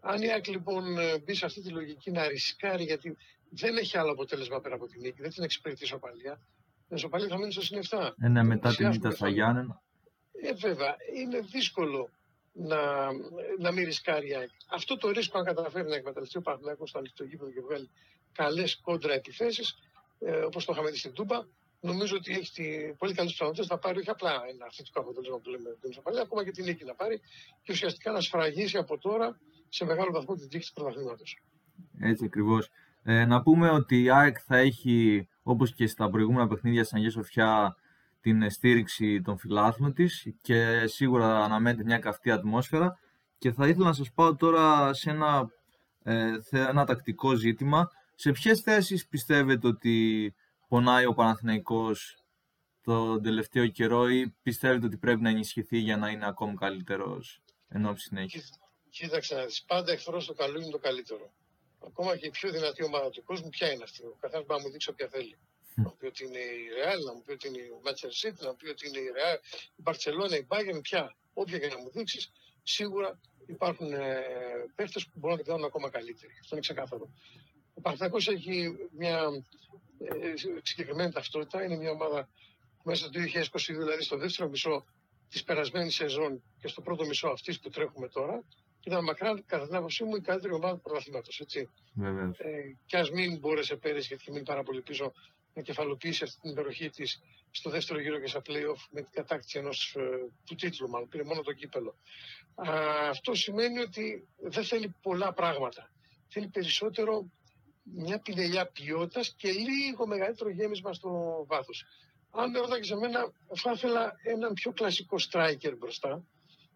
Αν 0.00 0.22
η 0.22 0.30
ΑΕΚ 0.32 0.46
λοιπόν 0.48 0.84
μπει 1.24 1.34
σε 1.34 1.44
αυτή 1.44 1.60
τη 1.62 1.68
λογική 1.68 2.10
να 2.10 2.28
ρισκάρει, 2.28 2.84
γιατί 2.84 3.16
δεν 3.50 3.76
έχει 3.76 3.98
άλλο 3.98 4.12
αποτέλεσμα 4.12 4.60
πέρα 4.60 4.74
από 4.74 4.86
την 4.86 5.00
νίκη, 5.00 5.20
δεν 5.20 5.30
την 5.30 5.42
εξυπηρετεί 5.42 5.84
η 5.84 5.86
Σοπαλία. 5.86 6.40
Η 6.88 6.96
Σοπαλία 6.96 7.28
θα 7.28 7.38
μείνει 7.38 7.52
στο 7.52 7.62
συν 7.62 7.80
7. 7.90 8.10
Ε, 8.22 8.28
ναι, 8.28 8.42
μετά 8.42 8.74
την 8.74 8.90
ήττα 8.90 9.10
στα 9.10 9.28
Γιάννενα. 9.28 9.82
Ε, 10.42 10.52
βέβαια, 10.52 10.96
είναι 11.14 11.40
δύσκολο 11.40 12.10
να, 12.58 13.12
να 13.58 13.72
μην 13.72 13.84
ρισκάρει 13.84 14.28
η 14.28 14.34
ΑΕΚ. 14.34 14.50
Αυτό 14.68 14.96
το 14.96 15.10
ρίσκο, 15.10 15.38
αν 15.38 15.44
καταφέρει 15.44 15.88
να 15.88 15.94
εκμεταλλευτεί 15.94 16.38
ο 16.38 16.40
Παναγιώτο 16.40 16.86
στο 16.86 16.98
ανοιχτό 16.98 17.24
γήπεδο 17.24 17.50
και 17.50 17.60
βγάλει 17.60 17.90
καλές 18.32 18.80
κόντρα 18.80 19.12
επιθέσεις, 19.12 19.78
ε, 20.18 20.30
όπως 20.30 20.64
το 20.64 20.72
είχαμε 20.72 20.90
δει 20.90 20.98
στην 20.98 21.12
Τούμπα, 21.12 21.42
νομίζω 21.80 22.16
ότι 22.16 22.32
έχει 22.32 22.52
τη, 22.52 22.94
πολύ 22.98 23.14
καλέ 23.14 23.28
πιθανότητες 23.28 23.68
να 23.68 23.78
πάρει 23.78 23.98
όχι 23.98 24.10
απλά 24.10 24.30
ένα 24.30 24.66
θετικό 24.72 25.00
αποτέλεσμα 25.00 25.38
που 25.38 25.48
λέμε 25.48 25.76
την 25.80 25.90
Ισοπαλία, 25.90 26.22
ακόμα 26.22 26.44
και 26.44 26.50
την 26.50 26.64
νίκη 26.64 26.84
να 26.84 26.94
πάρει 26.94 27.20
και 27.62 27.72
ουσιαστικά 27.72 28.12
να 28.12 28.20
σφραγίσει 28.20 28.76
από 28.76 28.98
τώρα 28.98 29.38
σε 29.68 29.84
μεγάλο 29.84 30.10
βαθμό 30.12 30.34
την 30.34 30.48
τύχη 30.48 30.66
του 30.66 30.72
πρωταθλήματο. 30.74 31.24
Έτσι 32.00 32.24
ακριβώς. 32.24 32.70
Ε, 33.02 33.24
να 33.24 33.42
πούμε 33.42 33.70
ότι 33.70 34.02
η 34.02 34.10
ΑΕΚ 34.10 34.36
θα 34.46 34.56
έχει, 34.56 35.28
όπως 35.42 35.74
και 35.74 35.86
στα 35.86 36.10
προηγούμενα 36.10 36.48
παιχνίδια 36.48 36.84
στην 36.84 36.96
Αγία 36.96 37.10
Σοφιά, 37.10 37.76
την 38.20 38.50
στήριξη 38.50 39.20
των 39.20 39.38
φιλάθλων 39.38 39.94
της 39.94 40.26
και 40.40 40.86
σίγουρα 40.86 41.44
αναμένεται 41.44 41.84
μια 41.84 41.98
καυτή 41.98 42.30
ατμόσφαιρα. 42.30 42.98
Και 43.38 43.52
θα 43.52 43.68
ήθελα 43.68 43.86
να 43.86 43.92
σας 43.92 44.12
πάω 44.12 44.36
τώρα 44.36 44.94
σε 44.94 45.10
ένα, 45.10 45.48
ε, 46.02 46.34
ένα 46.50 46.84
τακτικό 46.84 47.34
ζήτημα. 47.34 47.90
Σε 48.14 48.32
ποιες 48.32 48.60
θέσεις 48.60 49.06
πιστεύετε 49.06 49.66
ότι 49.66 50.34
πονάει 50.68 51.06
ο 51.06 51.14
Παναθηναϊκός 51.14 52.22
το 52.82 53.20
τελευταίο 53.20 53.66
καιρό 53.66 54.08
ή 54.08 54.34
πιστεύετε 54.42 54.86
ότι 54.86 54.96
πρέπει 54.96 55.20
να 55.20 55.28
ενισχυθεί 55.28 55.78
για 55.78 55.96
να 55.96 56.08
είναι 56.08 56.26
ακόμη 56.26 56.54
καλύτερος 56.54 57.40
εν 57.68 57.86
ώψη 57.86 58.06
συνέχεια; 58.06 58.42
Κοίταξε 58.90 59.34
να 59.34 59.44
δεις, 59.44 59.64
πάντα 59.66 59.92
εχθρός 59.92 60.26
το 60.26 60.34
καλό 60.34 60.60
είναι 60.60 60.70
το 60.70 60.78
καλύτερο. 60.78 61.32
Ακόμα 61.86 62.16
και 62.16 62.26
η 62.26 62.30
πιο 62.30 62.50
δυνατή 62.50 62.84
ομάδα 62.84 63.10
του 63.10 63.22
κόσμου, 63.24 63.48
ποια 63.48 63.72
είναι 63.72 63.82
αυτή; 63.82 64.02
Ο 64.02 64.16
καθένας 64.20 64.46
μπορεί 64.46 64.60
να 64.60 64.66
μου 64.66 64.72
δείξει 64.72 64.90
όποια 64.90 65.08
θέλει. 65.08 65.36
Να 65.82 65.88
μου 65.88 65.96
πει 65.98 66.06
ότι 66.06 66.24
είναι 66.24 66.38
η 66.38 66.64
Real, 66.76 67.00
να 67.06 67.12
μου 67.14 67.22
πει 67.24 67.32
ότι 67.32 67.48
είναι 67.48 67.58
η 67.58 67.70
Manchester 67.84 68.14
City, 68.20 68.40
να 68.40 68.48
μου 68.48 68.56
πει 68.56 68.68
ότι 68.68 68.88
είναι 68.88 68.98
η 68.98 69.08
Real, 69.16 69.36
η 69.76 69.82
Barcelona, 69.88 70.34
η 70.42 70.46
Bayern, 70.50 70.80
πια. 70.82 71.16
Όποια 71.32 71.58
και 71.58 71.66
να 71.66 71.78
μου 71.78 71.90
δείξεις, 71.90 72.32
σίγουρα 72.62 73.20
υπάρχουν 73.46 73.92
ε, 73.92 74.22
παίχτες 74.74 75.04
που 75.04 75.12
μπορούν 75.14 75.36
να 75.36 75.42
την 75.42 75.52
κάνουν 75.52 75.66
ακόμα 75.66 75.90
καλύτεροι. 75.90 76.32
Αυτό 76.40 76.54
είναι 76.54 76.60
ξεκάθαρο. 76.60 77.08
Ο 77.74 77.80
Παναθηναϊκός 77.80 78.28
έχει 78.28 78.76
μια 78.96 79.20
ε, 79.98 80.32
συγκεκριμένη 80.62 81.12
ταυτότητα. 81.12 81.64
Είναι 81.64 81.76
μια 81.76 81.90
ομάδα 81.90 82.28
που 82.76 82.82
μέσα 82.84 83.04
στο 83.04 83.20
2022, 83.20 83.78
δηλαδή 83.78 84.02
στο 84.02 84.16
δεύτερο 84.16 84.48
μισό 84.48 84.84
της 85.28 85.44
περασμένης 85.44 85.94
σεζόν 85.94 86.42
και 86.60 86.68
στο 86.68 86.80
πρώτο 86.80 87.06
μισό 87.06 87.28
αυτής 87.28 87.60
που 87.60 87.68
τρέχουμε 87.68 88.08
τώρα, 88.08 88.44
ήταν 88.84 89.04
μακράν, 89.04 89.44
κατά 89.46 89.66
την 89.66 89.76
άποψή 89.76 90.04
μου, 90.04 90.16
η 90.16 90.20
καλύτερη 90.20 90.54
ομάδα 90.54 90.74
του 90.74 90.80
πρωταθλήματος. 90.80 91.40
Ε, 92.38 92.76
και 92.86 92.96
ας 92.96 93.10
μην 93.10 93.38
μπόρεσε 93.38 93.76
πέρυσι, 93.76 94.06
γιατί 94.06 94.22
είχε 94.22 94.32
μείνει 94.32 94.44
πάρα 94.44 94.62
πολύ 94.62 94.82
πίσω, 94.82 95.12
να 95.54 95.62
κεφαλοποιήσει 95.62 96.24
αυτή 96.24 96.40
την 96.40 96.50
υπεροχή 96.50 96.90
της 96.90 97.20
στο 97.50 97.70
δεύτερο 97.70 98.00
γύρο 98.00 98.20
και 98.20 98.26
στα 98.26 98.42
playoff 98.46 98.80
με 98.90 99.00
την 99.00 99.10
κατάκτηση 99.12 99.58
ενός 99.58 99.94
ε, 99.98 100.02
του 100.46 100.54
τίτλου, 100.54 100.88
μάλλον 100.88 101.08
πήρε 101.08 101.24
μόνο 101.24 101.42
το 101.42 101.52
κύπελο. 101.52 101.94
Α, 102.54 102.72
αυτό 103.08 103.34
σημαίνει 103.34 103.78
ότι 103.78 104.28
δεν 104.36 104.64
θέλει 104.64 104.94
πολλά 105.02 105.32
πράγματα. 105.32 105.90
Θέλει 106.28 106.48
περισσότερο 106.48 107.30
μια 107.82 108.18
πινελιά 108.18 108.66
ποιότητας 108.66 109.34
και 109.36 109.50
λίγο 109.52 110.06
μεγαλύτερο 110.06 110.50
γέμισμα 110.50 110.92
στο 110.92 111.44
βάθος. 111.48 111.84
Αν 112.30 112.50
με 112.50 112.58
ρωτάει 112.58 112.82
σε 112.82 112.96
μένα, 112.96 113.32
θα 113.54 113.72
ήθελα 113.72 114.16
έναν 114.22 114.52
πιο 114.52 114.72
κλασικό 114.72 115.16
striker 115.30 115.74
μπροστά, 115.78 116.24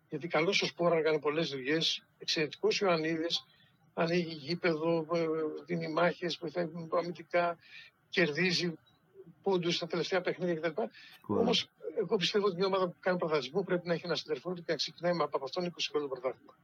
γιατί 0.09 0.29
καλός 0.29 0.63
ο 0.63 0.67
Σπόρα 0.67 0.97
έκανε 0.97 1.19
πολλές 1.19 1.49
δουλειές. 1.49 2.07
Εξαιρετικός 2.19 2.81
Ιωαννίδης, 2.81 3.45
ανοίγει 3.95 4.35
γήπεδο, 4.35 5.07
ε, 5.13 5.27
δίνει 5.67 5.89
μάχες, 5.89 6.37
βοηθάει 6.41 6.69
αμυντικά, 6.93 7.59
κερδίζει 8.13 8.75
πόντους 9.43 9.75
στα 9.75 9.87
τελευταία 9.87 10.21
παιχνίδια 10.21 10.55
κτλ. 10.55 10.83
Όμως, 11.27 11.69
εγώ 11.99 12.17
πιστεύω 12.17 12.47
ότι 12.47 12.57
μια 12.57 12.67
ομάδα 12.67 12.87
που 12.89 12.97
κάνει 13.01 13.19
πρωταθλητισμό 13.19 13.63
πρέπει 13.63 13.87
να 13.87 13.95
έχει 13.95 14.07
ένα 14.07 14.15
συντερφό 14.15 14.55
και 14.55 14.63
να 14.67 14.75
ξεκινάει 14.75 15.13
από 15.19 15.45
αυτόν 15.45 15.65
20 15.65 15.71
χρόνια 15.91 16.09
πρωτάθλημα. 16.09 16.55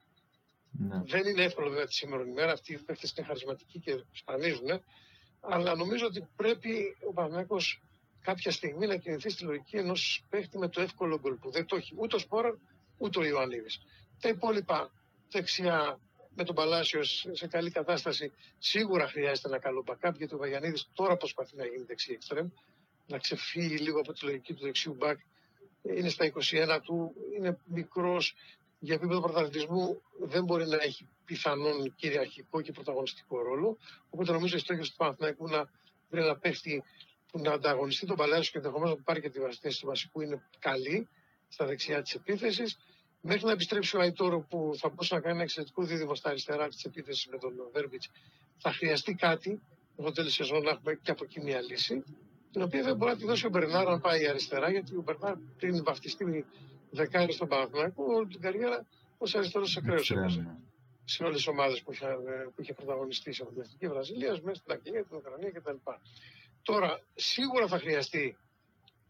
Ναι. 0.70 1.02
Δεν 1.06 1.26
είναι 1.26 1.42
εύκολο 1.42 1.68
βέβαια 1.68 1.86
τη 1.86 1.94
σήμερα 1.94 2.22
ημέρα. 2.22 2.52
Αυτοί 2.52 2.72
οι 2.72 2.78
παίχτε 2.78 3.08
είναι 3.16 3.26
χαρισματικοί 3.26 3.78
και 3.78 4.04
σπανίζουν. 4.12 4.68
Αλλά 5.40 5.74
νομίζω 5.74 6.06
ότι 6.06 6.28
πρέπει 6.36 6.96
ο 7.08 7.12
Παναγιώτο 7.12 7.56
κάποια 8.20 8.50
στιγμή 8.50 8.86
να 8.86 8.96
κινηθεί 8.96 9.30
στη 9.30 9.44
λογική 9.44 9.76
ενός 9.76 10.24
παίχτη 10.28 10.58
με 10.58 10.68
το 10.68 10.80
εύκολο 10.80 11.18
γκολ 11.20 11.34
που 11.34 11.50
δεν 11.50 11.66
το 11.66 11.76
έχει 11.76 11.94
ούτε 11.96 12.16
ο 12.16 12.18
Σπόρα 12.18 12.58
ούτε 12.98 13.18
ο 13.18 13.24
Ιωαννίδης. 13.24 13.78
Τα 14.20 14.28
υπόλοιπα 14.28 14.90
δεξιά 15.30 16.00
με 16.38 16.44
τον 16.44 16.54
Παλάσιο 16.54 17.04
σε 17.32 17.46
καλή 17.46 17.70
κατάσταση 17.70 18.32
σίγουρα 18.58 19.08
χρειάζεται 19.08 19.48
ένα 19.48 19.58
καλό 19.58 19.84
backup 19.86 20.12
γιατί 20.16 20.34
ο 20.34 20.38
Βαγιανίδης 20.38 20.88
τώρα 20.94 21.16
προσπαθεί 21.16 21.56
να 21.56 21.66
γίνει 21.66 21.84
δεξί 21.84 22.12
εξτρέμ, 22.12 22.48
να 23.06 23.18
ξεφύγει 23.18 23.76
λίγο 23.76 24.00
από 24.00 24.12
τη 24.12 24.24
λογική 24.24 24.54
του 24.54 24.62
δεξιού 24.62 24.96
back. 25.00 25.16
Είναι 25.82 26.08
στα 26.08 26.32
21 26.50 26.78
του, 26.82 27.14
είναι 27.36 27.58
μικρός 27.64 28.34
για 28.78 28.94
επίπεδο 28.94 29.20
πρωταθλητισμού 29.20 30.02
δεν 30.18 30.44
μπορεί 30.44 30.66
να 30.66 30.76
έχει 30.76 31.08
πιθανόν 31.24 31.94
κυριαρχικό 31.96 32.60
και 32.60 32.72
πρωταγωνιστικό 32.72 33.42
ρόλο. 33.42 33.78
Οπότε 34.10 34.32
νομίζω 34.32 34.56
η 34.56 34.60
στόχη 34.60 34.80
του 34.80 34.96
Παναθηναϊκού 34.96 35.48
να 35.48 35.70
βρει 36.10 36.20
ένα 36.20 36.36
παίχτη 36.36 36.82
που 37.32 37.38
να 37.38 37.52
ανταγωνιστεί 37.52 38.06
τον 38.06 38.16
Παλάσιο 38.16 38.50
και 38.52 38.58
ενδεχομένως 38.58 38.96
να 38.96 39.02
πάρει 39.02 39.20
και 39.20 39.30
τη 39.30 39.40
θέση 39.60 39.80
του 39.80 39.86
βασικού 39.86 40.20
είναι 40.20 40.42
καλή 40.58 41.08
στα 41.48 41.66
δεξιά 41.66 42.02
της 42.02 42.14
επίθεσης. 42.14 42.78
Μέχρι 43.20 43.44
να 43.44 43.52
επιστρέψει 43.52 43.96
ο 43.96 44.00
Αϊτόρο 44.00 44.40
που 44.40 44.72
θα 44.76 44.88
μπορούσε 44.88 45.14
να 45.14 45.20
κάνει 45.20 45.34
ένα 45.34 45.42
εξαιρετικό 45.42 45.82
δίδυμο 45.82 46.14
στα 46.14 46.28
αριστερά 46.30 46.68
της 46.68 46.84
επίθεσης 46.84 47.26
με 47.26 47.38
τον 47.38 47.52
Βέρμπιτς, 47.72 48.10
θα 48.58 48.72
χρειαστεί 48.72 49.14
κάτι 49.14 49.60
το 49.96 50.12
τέλος 50.12 50.32
σεζόν 50.32 50.62
να 50.62 50.70
έχουμε 50.70 50.94
και 50.94 51.10
από 51.10 51.24
εκεί 51.24 51.40
μια 51.40 51.60
λύση. 51.60 52.04
Την 52.52 52.62
οποία 52.62 52.82
δεν 52.82 52.96
μπορεί 52.96 53.10
να 53.10 53.16
τη 53.18 53.24
δώσει 53.24 53.46
ο 53.46 53.48
Μπερνάρ 53.48 53.88
αν 53.88 54.00
πάει 54.00 54.28
αριστερά, 54.28 54.70
γιατί 54.70 54.96
ο 54.96 55.02
Μπερνάρ 55.02 55.34
πριν 55.58 55.84
βαφτιστεί 55.84 56.44
δεκάρι 56.90 57.32
στον 57.32 57.48
Παναθηναϊκό, 57.48 58.04
όλη 58.04 58.26
την 58.26 58.40
καριέρα 58.40 58.86
ως 59.18 59.34
αριστερός 59.34 59.76
ακραίος 59.76 60.12
σε 61.04 61.22
όλες 61.22 61.36
τις 61.36 61.46
ομάδες 61.46 61.82
που, 61.82 61.92
που 62.54 62.62
είχε 62.62 62.72
πρωταγωνιστεί 62.72 63.32
σε 63.32 63.46
Εθνική 63.58 63.88
Βραζιλία, 63.88 64.38
μέσα 64.42 64.60
στην 64.60 64.72
Αγγλία, 64.72 65.04
την 65.04 65.16
Ουκρανία 65.16 65.50
κτλ. 65.50 65.76
Τώρα, 66.62 67.00
σίγουρα 67.14 67.66
θα 67.66 67.78
χρειαστεί 67.78 68.36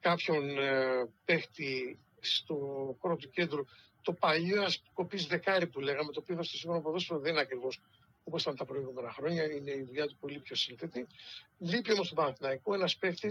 κάποιον 0.01 0.59
ε, 0.59 1.09
παίχτη 1.25 1.99
στο 2.21 2.55
χώρο 3.01 3.17
του 3.17 3.31
κέντρου 3.31 3.65
το 4.09 4.15
παλιό 4.15 4.63
α 4.63 4.71
κοπή 4.93 5.19
δεκάρι 5.27 5.67
που 5.67 5.81
λέγαμε, 5.81 6.13
το 6.13 6.21
οποίο 6.21 6.43
στο 6.43 6.57
σύγχρονο 6.57 6.81
ποδόσφαιρο 6.83 7.19
δεν 7.21 7.33
είναι 7.33 7.41
ακριβώς 7.41 7.81
όπως 8.25 8.43
ήταν 8.43 8.57
τα 8.57 8.65
προηγούμενα 8.65 9.13
χρόνια, 9.13 9.45
είναι 9.45 9.71
η 9.71 9.83
δουλειά 9.83 10.07
του 10.07 10.17
πολύ 10.21 10.39
πιο 10.39 10.57
σύνθετη. 10.57 11.07
Λείπει 11.59 11.93
όμως 11.93 12.09
τον 12.09 12.17
Παναθηναϊκό 12.17 12.75
ένας 12.75 12.97
παίχτη 12.97 13.29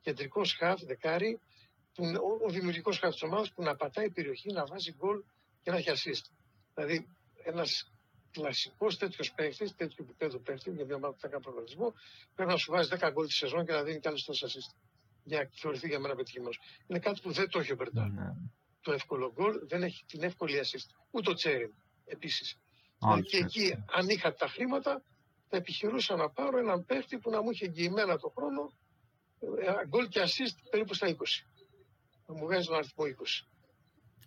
κεντρικός 0.00 0.54
χαφ, 0.54 0.82
δεκάρι, 0.82 1.40
που, 1.94 2.04
ο, 2.04 2.46
ο 2.46 2.50
δημιουργικός 2.50 2.98
χαφ 2.98 3.12
της 3.12 3.22
ομάδας 3.22 3.52
που 3.52 3.62
να 3.62 3.76
πατάει 3.76 4.10
περιοχή, 4.10 4.52
να 4.52 4.66
βάζει 4.66 4.92
γκολ 4.92 5.22
και 5.62 5.70
να 5.70 5.76
έχει 5.76 5.90
assist. 5.94 6.24
Δηλαδή, 6.74 7.06
ένας 7.44 7.92
κλασικός 8.30 8.98
τέτοιος 8.98 9.32
παίχτη, 9.32 9.74
τέτοιο 9.74 10.04
επίπεδο 10.04 10.38
παίχτη, 10.38 10.70
για 10.70 10.84
μια 10.84 10.94
ομάδα 10.94 11.14
που 11.14 11.20
θα 11.20 11.28
κάνει 11.28 11.42
προγραμματισμό, 11.42 11.94
πρέπει 12.34 12.50
να 12.50 12.56
σου 12.56 12.70
βάζει 12.72 12.88
10 12.92 13.10
γκολ 13.12 13.26
τη 13.26 13.32
σεζόν 13.32 13.66
και 13.66 13.72
να 13.72 13.82
δίνει 13.82 14.00
κι 14.00 14.08
άλλες 14.08 14.24
τόσες 14.24 14.56
assist. 14.56 14.76
Για 15.24 15.38
να 15.42 15.48
θεωρηθεί 15.52 15.88
για 15.88 15.98
μένα 15.98 16.14
πετυχημένος. 16.14 16.58
Είναι 16.86 16.98
κάτι 16.98 17.20
που 17.20 17.32
δεν 17.32 17.48
το 17.48 17.58
έχει 17.58 17.72
ο 17.72 17.76
Μπερντάρ. 17.76 18.10
Ναι. 18.88 18.94
Το 18.94 19.00
εύκολο 19.02 19.32
γκολ 19.32 19.66
δεν 19.66 19.82
έχει 19.82 20.04
την 20.04 20.22
εύκολη 20.22 20.60
assist. 20.62 20.88
Ούτε 21.10 21.30
ο 21.30 21.34
Τσέριν 21.34 21.72
επίσης. 22.04 22.58
Και 23.22 23.36
εκεί, 23.36 23.84
αν 23.92 24.08
είχα 24.08 24.34
τα 24.34 24.48
χρήματα, 24.48 25.02
θα 25.48 25.56
επιχειρούσα 25.56 26.16
να 26.16 26.30
πάρω 26.30 26.58
έναν 26.58 26.84
παίχτη 26.84 27.18
που 27.18 27.30
να 27.30 27.42
μου 27.42 27.50
είχε 27.50 27.64
εγγυημένα 27.64 28.18
το 28.18 28.32
χρόνο 28.36 28.72
ε, 29.60 29.86
γκολ 29.86 30.08
και 30.08 30.20
assist 30.20 30.68
περίπου 30.70 30.94
στα 30.94 31.06
20. 31.06 31.12
Να 32.26 32.34
μου 32.34 32.46
βγάζει 32.46 32.66
τον 32.66 32.76
αριθμό 32.76 33.04
20. 33.04 33.46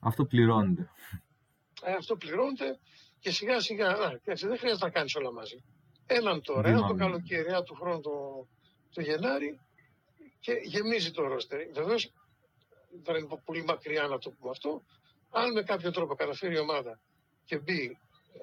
Αυτό 0.02 0.26
πληρώνεται. 0.26 0.90
Ε, 1.84 1.94
αυτό 1.94 2.16
πληρώνεται 2.16 2.80
και 3.20 3.32
σιγά 3.32 3.60
σιγά, 3.60 3.90
α, 3.90 4.20
δεν 4.24 4.58
χρειάζεται 4.58 4.86
να 4.86 4.90
κάνεις 4.90 5.16
όλα 5.16 5.32
μαζί. 5.32 5.64
Έναν 6.06 6.42
τώρα, 6.42 6.70
έναν 6.70 6.88
το 6.88 6.94
καλοκαίρι, 6.94 7.64
του 7.66 7.76
χρόνου 7.76 8.02
το, 8.02 8.48
το 8.94 9.02
Γενάρη 9.02 9.60
και 10.40 10.52
γεμίζει 10.64 11.12
το 11.12 11.24
ρόστερ. 11.28 11.72
Βεβαίως 11.72 12.12
δεν 13.04 13.16
είναι 13.16 13.42
πολύ 13.46 13.64
μακριά 13.64 14.08
να 14.08 14.18
το 14.18 14.30
πούμε 14.30 14.50
αυτό. 14.50 14.84
Αν 15.30 15.52
με 15.52 15.64
κάποιο 15.64 15.92
τρόπο 15.92 16.16
καταφέρει 16.16 16.56
η 16.56 16.60
ομάδα 16.60 17.00
και 17.46 17.58
μπει 17.60 17.98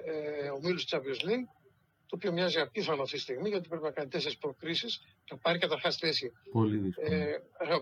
ε, 0.05 0.49
ο 0.49 0.59
Μίλου 0.61 0.79
Champions 0.89 1.21
League, 1.27 1.47
το 2.05 2.15
οποίο 2.15 2.31
μοιάζει 2.31 2.59
απίθανο 2.59 3.01
αυτή 3.01 3.15
τη 3.15 3.21
στιγμή, 3.21 3.49
γιατί 3.49 3.67
πρέπει 3.67 3.83
να 3.83 3.91
κάνει 3.91 4.09
τέσσερις 4.09 4.37
προκρίσεις, 4.37 5.01
να 5.31 5.37
πάρει 5.37 5.57
καταρχάς 5.57 5.97
θέση 5.97 6.31
Πολύ 6.51 6.93
ε, 6.97 7.37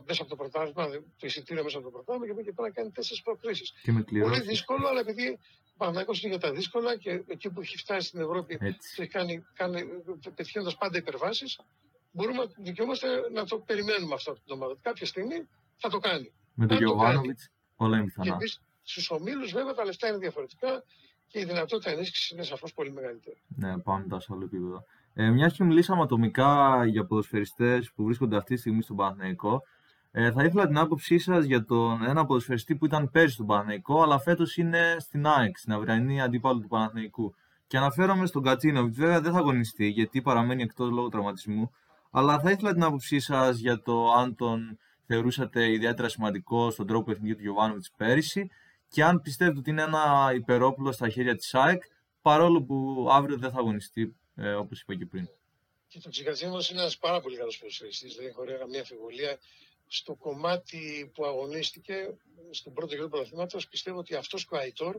μέσα 0.07 0.21
από 0.21 0.29
το 0.29 0.35
πρωτάθλημα, 0.35 0.89
το 0.89 1.25
εισιτήριο 1.27 1.63
μέσα 1.63 1.77
από 1.77 1.85
το 1.85 1.91
πρωτάθλημα 1.91 2.25
και 2.27 2.33
πρέπει 2.43 2.61
να 2.61 2.69
κάνει 2.69 2.91
τέσσερις 2.91 3.21
προκρίσεις. 3.21 3.73
Πολύ 4.21 4.41
δύσκολο, 4.41 4.87
αλλά 4.87 4.99
επειδή 4.99 5.39
Παναγιώ 5.77 6.13
είναι 6.21 6.29
για 6.29 6.39
τα 6.39 6.51
δύσκολα 6.51 6.97
και 6.97 7.23
εκεί 7.27 7.49
που 7.49 7.61
έχει 7.61 7.77
φτάσει 7.77 8.07
στην 8.07 8.21
Ευρώπη 8.21 8.57
και 8.95 9.07
κάνει, 9.07 9.45
κάνει, 9.53 9.83
πετυχαίνοντας 10.35 10.75
πάντα 10.77 10.97
υπερβάσεις, 10.97 11.59
μπορούμε 12.11 12.37
να 12.37 12.51
δικαιούμαστε 12.57 13.07
να 13.31 13.45
το 13.45 13.59
περιμένουμε 13.59 14.13
αυτό 14.13 14.33
την 14.33 14.53
ομάδα. 14.55 14.75
Κάποια 14.81 15.05
στιγμή 15.05 15.47
θα 15.77 15.89
το 15.89 15.97
κάνει. 15.99 16.33
Με 16.59 16.65
τον 16.65 16.77
Γιωβάνοβιτς 16.77 17.49
όλα 17.75 17.97
είναι 17.97 18.05
πιθανά. 18.05 18.37
Και 18.37 18.59
στους 18.83 19.09
ομίλους, 19.09 19.51
βέβαια, 19.51 19.73
τα 19.73 19.85
λεφτά 19.85 20.07
είναι 20.07 20.17
διαφορετικά 20.17 20.83
και 21.27 21.39
η 21.39 21.45
δυνατότητα 21.45 21.91
ενίσχυσης 21.91 22.29
είναι 22.29 22.43
σαφώς 22.43 22.73
πολύ 22.73 22.91
μεγαλύτερη. 22.91 23.41
Ναι, 23.47 23.77
πάμε 23.77 24.01
μετά 24.01 24.19
σε 24.19 24.27
άλλο 24.33 24.43
επίπεδο. 24.43 24.83
Ε, 25.13 25.29
Μια 25.29 25.47
και 25.47 25.63
μιλήσαμε 25.63 26.01
ατομικά 26.01 26.85
για 26.85 27.05
ποδοσφαιριστές 27.05 27.91
που 27.91 28.03
βρίσκονται 28.03 28.37
αυτή 28.37 28.53
τη 28.53 28.59
στιγμή 28.59 28.81
στον 28.81 28.95
Παναθηναϊκό, 28.95 29.61
ε, 30.11 30.31
θα 30.31 30.43
ήθελα 30.43 30.67
την 30.67 30.77
άποψή 30.77 31.17
σας 31.17 31.45
για 31.45 31.65
τον 31.65 32.03
ένα 32.03 32.25
ποδοσφαιριστή 32.25 32.75
που 32.75 32.85
ήταν 32.85 33.09
πέρσι 33.11 33.33
στον 33.33 33.45
Παναθηναϊκό, 33.45 34.01
αλλά 34.01 34.19
φέτος 34.19 34.57
είναι 34.57 34.95
στην 34.99 35.27
ΑΕΚ, 35.27 35.57
στην 35.57 35.73
αυριανή 35.73 36.21
αντίπαλο 36.21 36.59
του 36.59 36.67
Παναθηναϊκού. 36.67 37.35
Και 37.67 37.77
αναφέρομαι 37.77 38.25
στον 38.25 38.43
Κατσίνοβιτς. 38.43 38.97
Βέβαια 38.97 39.21
δεν 39.21 39.31
θα 39.31 39.37
αγωνιστεί 39.37 39.87
γιατί 39.87 40.21
παραμένει 40.21 40.63
εκτός 40.63 40.89
λόγω 40.89 41.09
τραυματισμού. 41.09 41.71
Αλλά 42.11 42.39
θα 42.39 42.51
ήθελα 42.51 42.73
την 42.73 42.83
άποψή 42.83 43.19
σας 43.19 43.57
για 43.57 43.81
το 43.81 44.11
αν 44.11 44.35
τον 44.35 44.77
θεωρούσατε 45.07 45.71
ιδιαίτερα 45.71 46.09
σημαντικό 46.09 46.71
στον 46.71 46.87
τρόπο 46.87 47.11
εθνική 47.11 47.35
του 47.35 47.41
Γιωβάνοβιτς 47.41 47.91
πέρυσι 47.97 48.49
και 48.87 49.03
αν 49.03 49.21
πιστεύετε 49.21 49.59
ότι 49.59 49.69
είναι 49.69 49.81
ένα 49.81 50.31
υπερόπλο 50.35 50.91
στα 50.91 51.09
χέρια 51.09 51.35
της 51.35 51.53
ΑΕΚ, 51.53 51.83
παρόλο 52.21 52.63
που 52.63 53.07
αύριο 53.11 53.37
δεν 53.37 53.51
θα 53.51 53.57
αγωνιστεί, 53.57 54.15
ε, 54.35 54.53
όπως 54.53 54.81
είπα 54.81 54.95
και 54.95 55.05
πριν. 55.05 55.27
Και 55.87 55.99
το 55.99 56.09
Τσικατζίνο 56.09 56.57
είναι 56.71 56.79
ένας 56.79 56.97
πάρα 56.97 57.21
πολύ 57.21 57.37
καλός 57.37 57.57
ποδοσφαιριστής, 57.57 58.15
δεν 58.15 58.27
έχω 58.27 58.43
καμία 58.59 58.79
αμφιβολία. 58.79 59.37
Στο 59.87 60.13
κομμάτι 60.13 61.11
που 61.13 61.25
αγωνίστηκε, 61.25 62.17
στον 62.51 62.73
πρώτο 62.73 62.93
γύρο 62.93 63.05
του 63.05 63.09
πρωταθλήματος, 63.09 63.67
πιστεύω 63.67 63.97
ότι 63.97 64.15
αυτός 64.15 64.47
και 64.47 64.55
ο 64.55 64.57
Αϊτόρ 64.57 64.95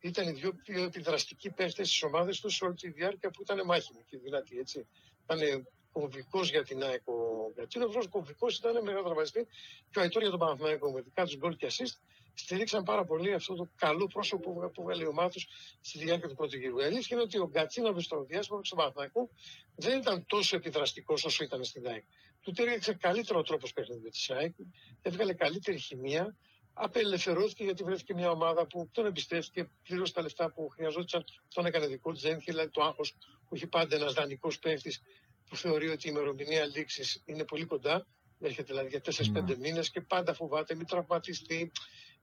ήταν 0.00 0.28
οι 0.28 0.32
δύο 0.32 0.52
πιο 0.52 0.82
επιδραστικοί 0.82 1.50
παίχτε 1.50 1.82
της 1.82 2.02
ομάδας 2.02 2.40
τους 2.40 2.54
σε 2.54 2.64
όλη 2.64 2.74
τη 2.74 2.90
διάρκεια 2.90 3.30
που 3.30 3.42
ήταν 3.42 3.60
μάχημοι 3.64 4.04
και 4.06 4.18
δυνατοί. 4.18 4.58
Έτσι. 4.58 4.86
Ήταν 5.24 5.66
κομβικός 5.94 6.50
για 6.50 6.64
την 6.64 6.82
ΑΕΚ 6.82 7.08
ο 7.08 7.14
Γκατσίνο, 7.54 7.88
κομβικός 8.10 8.58
ήταν 8.58 8.82
μεγάλο 8.82 9.04
τραυματιστή 9.04 9.46
και 9.90 9.98
ο 9.98 10.02
Αϊτόρ 10.02 10.22
για 10.22 10.30
τον 10.30 10.40
Παναθηναϊκό 10.40 10.90
με 10.92 11.00
δικά 11.00 11.24
τους 11.24 11.36
γκολ 11.36 11.56
και 11.56 11.66
assist 11.70 11.96
στηρίξαν 12.34 12.82
πάρα 12.82 13.04
πολύ 13.04 13.32
αυτό 13.34 13.54
το 13.54 13.68
καλό 13.76 14.06
πρόσωπο 14.06 14.70
που 14.74 14.80
έβγαλε 14.80 15.06
ο 15.06 15.12
Μάθο 15.12 15.40
στη 15.80 15.98
διάρκεια 15.98 16.28
του 16.28 16.34
πρώτου 16.34 16.56
γύρου. 16.56 16.78
Η 16.78 16.84
αλήθεια 16.84 17.16
είναι 17.16 17.22
ότι 17.22 17.38
ο 17.38 17.48
Γκατσίνοβι 17.48 18.02
στο 18.02 18.24
διάστημα 18.24 18.60
του 18.60 18.76
Παναθηναϊκού 18.76 19.30
δεν 19.76 20.00
ήταν 20.00 20.26
τόσο 20.26 20.56
επιδραστικός 20.56 21.24
όσο 21.24 21.44
ήταν 21.44 21.64
στην 21.64 21.86
ΑΕΚ. 21.86 22.04
Του 22.40 22.52
τέριαξε 22.52 22.92
καλύτερο 22.92 23.42
τρόπος 23.42 23.72
παιχνίδι 23.72 24.00
με 24.02 24.10
τη 24.10 24.26
ΑΕΚ, 24.28 24.54
έβγαλε 25.02 25.32
καλύτερη 25.32 25.78
χημεία, 25.78 26.36
απελευθερώθηκε 26.74 27.64
γιατί 27.64 27.84
βρέθηκε 27.84 28.14
μια 28.14 28.30
ομάδα 28.30 28.66
που 28.66 28.88
τον 28.92 29.06
εμπιστεύτηκε, 29.06 29.70
πλήρωσε 29.82 30.12
τα 30.12 30.22
λεφτά 30.22 30.50
που 30.50 30.68
χρειαζόταν, 30.68 31.24
τον 31.54 31.66
έκανε 31.66 31.86
δικό 31.86 32.12
του, 32.12 32.18
δεν 32.18 32.36
είχε 32.38 32.52
δηλαδή 32.52 32.70
το 32.70 32.82
άγχος 32.82 33.14
που 33.48 33.54
έχει 33.54 33.66
πάντα 33.66 33.96
ένας 33.96 34.12
δανεικός 34.12 34.58
παίχτης 34.58 35.02
που 35.54 35.60
θεωρεί 35.60 35.88
ότι 35.88 36.08
η 36.08 36.10
ημερομηνία 36.14 36.66
λήξης 36.66 37.22
είναι 37.24 37.44
πολύ 37.44 37.64
κοντά. 37.64 38.06
Έρχεται 38.40 38.72
δηλαδή 38.72 38.88
για 38.88 39.00
4-5 39.00 39.44
ναι. 39.44 39.56
μήνες 39.56 39.90
και 39.90 40.00
πάντα 40.00 40.34
φοβάται, 40.34 40.74
μην 40.74 40.86
τραυματιστεί, 40.86 41.72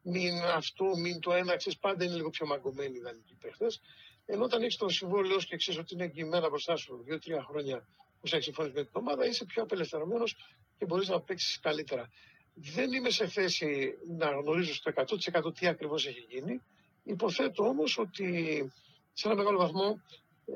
μην 0.01 0.41
αυτό, 0.41 0.85
μην 0.97 1.19
το 1.19 1.31
ένα, 1.33 1.55
ξέρεις, 1.55 1.79
πάντα 1.79 2.03
είναι 2.03 2.15
λίγο 2.15 2.29
πιο 2.29 2.45
μαγκωμένοι 2.45 2.95
οι 2.95 2.99
ιδανικοί 2.99 3.35
παίχτες. 3.35 3.81
Ενώ 4.25 4.43
όταν 4.43 4.61
έχεις 4.61 4.77
το 4.77 4.89
συμβόλαιο 4.89 5.37
και 5.37 5.55
ξέρεις 5.55 5.79
ότι 5.79 5.93
είναι 5.93 6.03
εγγυημένα 6.03 6.49
μπροστά 6.49 6.75
σου 6.75 7.03
δύο-τρία 7.05 7.43
χρόνια 7.49 7.87
που 8.19 8.27
σε 8.27 8.33
έχεις 8.35 8.45
συμφωνήσει 8.45 8.75
με 8.75 8.83
την 8.83 8.91
ομάδα, 8.93 9.25
είσαι 9.25 9.45
πιο 9.45 9.63
απελευθερωμένος 9.63 10.35
και 10.77 10.85
μπορείς 10.85 11.07
να 11.07 11.21
παίξεις 11.21 11.59
καλύτερα. 11.59 12.09
Δεν 12.53 12.93
είμαι 12.93 13.09
σε 13.09 13.27
θέση 13.27 13.93
να 14.17 14.29
γνωρίζω 14.29 14.73
στο 14.73 14.91
100% 14.95 15.53
τι 15.55 15.67
ακριβώς 15.67 16.07
έχει 16.07 16.25
γίνει. 16.29 16.61
Υποθέτω 17.03 17.63
όμως 17.63 17.97
ότι 17.97 18.25
σε 19.13 19.27
ένα 19.27 19.35
μεγάλο 19.37 19.57
βαθμό 19.57 20.01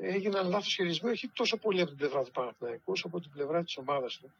έγιναν 0.00 0.48
λάθος 0.48 0.74
χειρισμοί, 0.74 1.10
όχι 1.10 1.28
τόσο 1.28 1.56
πολύ 1.56 1.80
από 1.80 1.88
την 1.88 1.98
πλευρά 1.98 2.22
του 2.22 2.30
Παναθηναϊκού, 2.30 2.92
όσο 2.92 3.06
από 3.06 3.20
την 3.20 3.30
πλευρά 3.30 3.64
της 3.64 3.76
ομάδας 3.76 4.18
του. 4.18 4.32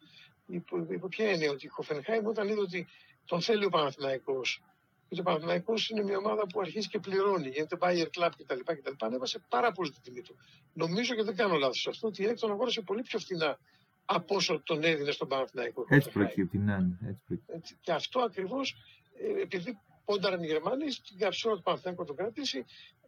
Υπό, 0.47 0.87
υπό 0.91 1.09
ποια 1.09 1.31
έννοια 1.31 1.51
ότι 1.51 1.67
η 1.67 1.69
Χοφενχάιμ 1.69 2.27
όταν 2.27 2.49
είδε 2.49 2.61
ότι 2.61 2.87
τον 3.25 3.41
θέλει 3.41 3.65
ο 3.65 3.69
Παναθηναϊκός 3.69 4.63
και 5.09 5.21
ο 5.21 5.23
Παναθυναϊκό 5.23 5.75
είναι 5.91 6.03
μια 6.03 6.17
ομάδα 6.17 6.47
που 6.47 6.61
αρχίζει 6.61 6.89
και 6.89 6.99
πληρώνει. 6.99 7.49
Γίνεται 7.49 7.77
buyer 7.81 8.07
club 8.19 8.31
κτλ. 8.39 8.61
κτλ. 8.65 8.93
Ανέβασε 8.99 9.39
πάρα 9.49 9.73
πολύ 9.73 9.91
την 9.91 10.03
τιμή 10.03 10.23
του. 10.23 10.37
Νομίζω 10.73 11.15
και 11.15 11.23
δεν 11.23 11.37
κάνω 11.37 11.57
λάθος 11.57 11.81
σε 11.81 11.91
αυτό 11.91 12.07
ότι 12.07 12.23
η 12.23 12.27
ΑΕΚ 12.27 12.39
τον 12.39 12.51
αγόρασε 12.51 12.81
πολύ 12.81 13.03
πιο 13.03 13.19
φθηνά 13.19 13.59
από 14.05 14.35
όσο 14.35 14.61
τον 14.65 14.83
έδινε 14.83 15.11
στον 15.11 15.29
Παναθηναϊκό. 15.29 15.85
Έτσι 15.89 16.11
προκύπτει, 16.11 16.59
ναι, 16.59 16.77
ναι. 16.77 17.09
Έτσι 17.09 17.23
προκύπτει. 17.27 17.79
Και 17.81 17.93
αυτό 17.93 18.21
ακριβώς 18.21 18.77
ε, 19.21 19.43
επειδή 19.43 19.79
πόνταραν 20.05 20.43
οι 20.43 20.47
Γερμανοί, 20.47 20.91
στην 20.91 21.19
καψούρα 21.19 21.55
του 21.55 21.63
Παναθηναϊκού 21.63 22.05
τον 22.05 22.17
κρατήσει, 22.17 22.65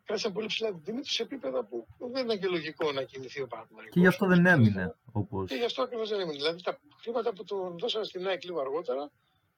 κράτησαν 0.09 0.33
πολύ 0.33 0.47
ψηλά 0.47 0.69
την 0.69 0.83
τιμή 0.83 1.01
του 1.01 1.13
σε 1.13 1.23
επίπεδα 1.23 1.65
που 1.65 1.87
δεν 2.13 2.25
ήταν 2.25 2.39
και 2.39 2.47
λογικό 2.47 2.93
να 2.93 3.03
κινηθεί 3.03 3.41
ο 3.43 3.47
Παναθηναϊκός. 3.47 3.93
Και 3.95 4.01
γι' 4.01 4.07
αυτό 4.07 4.27
δεν 4.27 4.47
έμεινε. 4.47 4.95
Όπως... 5.13 5.49
Και 5.51 5.55
γι' 5.55 5.65
αυτό 5.65 5.83
ακριβώς 5.83 6.09
δεν 6.09 6.21
έμεινε. 6.21 6.37
Δηλαδή 6.37 6.63
τα 6.63 6.79
χρήματα 7.01 7.33
που 7.33 7.45
τον 7.45 7.79
δώσανε 7.79 8.05
στην 8.05 8.27
ΑΕΚ 8.27 8.45
λίγο 8.45 8.61
αργότερα 8.61 9.11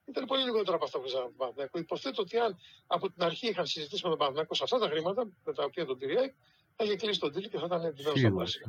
ήταν 0.05 0.25
πολύ 0.25 0.43
λιγότερα 0.43 0.77
από 0.77 0.85
αυτά 0.85 0.99
που 1.01 1.07
ζητάνε 1.07 1.25
τον 1.25 1.37
Παναθηναϊκό. 1.37 1.79
Υποθέτω 1.79 2.23
ότι 2.23 2.39
αν 2.39 2.57
από 2.87 3.11
την 3.13 3.23
αρχή 3.23 3.49
είχαν 3.49 3.67
συζητήσει 3.67 4.03
με 4.05 4.09
τον 4.09 4.19
Παναθηναϊκό 4.19 4.55
σε 4.55 4.63
αυτά 4.65 4.79
τα 4.79 4.89
χρήματα 4.89 5.25
με 5.45 5.53
τα 5.53 5.65
οποία 5.65 5.85
τον 5.87 5.99
πήρε 5.99 6.13
η 6.13 6.17
ΑΕΚ, 6.17 6.33
θα 6.77 6.85
είχε 6.85 6.97
κλείσει 6.97 7.21
τον 7.21 7.33
τίλι 7.33 7.49
και 7.49 7.59
θα 7.59 7.67
ήταν 7.67 7.85
εντυμένο 7.85 8.17
στα 8.17 8.31
πλάσια. 8.31 8.67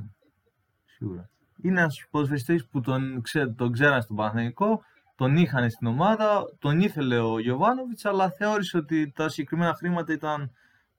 Σίγουρα. 0.86 1.30
Είναι 1.64 1.80
ένας 1.80 2.06
ποδοσφαιριστής 2.12 2.68
που 2.68 2.82
τον, 2.82 3.22
ξέ, 3.22 3.48
τον 3.48 3.72
ξέραν 3.72 4.02
στον 4.02 4.16
Παναθηναϊκό, 4.16 4.82
τον 5.16 5.38
είχαν 5.38 5.70
στην 5.70 5.88
ομάδα, 5.88 6.56
τον 6.60 6.80
ήθελε 6.80 7.20
ο 7.20 7.40
Γιωβάνοβιτς, 7.40 8.06
αλλά 8.06 8.32
θεώρησε 8.32 8.78
ότι 8.78 9.12
τα 9.12 9.30
συγκεκριμένα 9.30 9.74
χρήματα 9.74 10.14
ήταν 10.14 10.52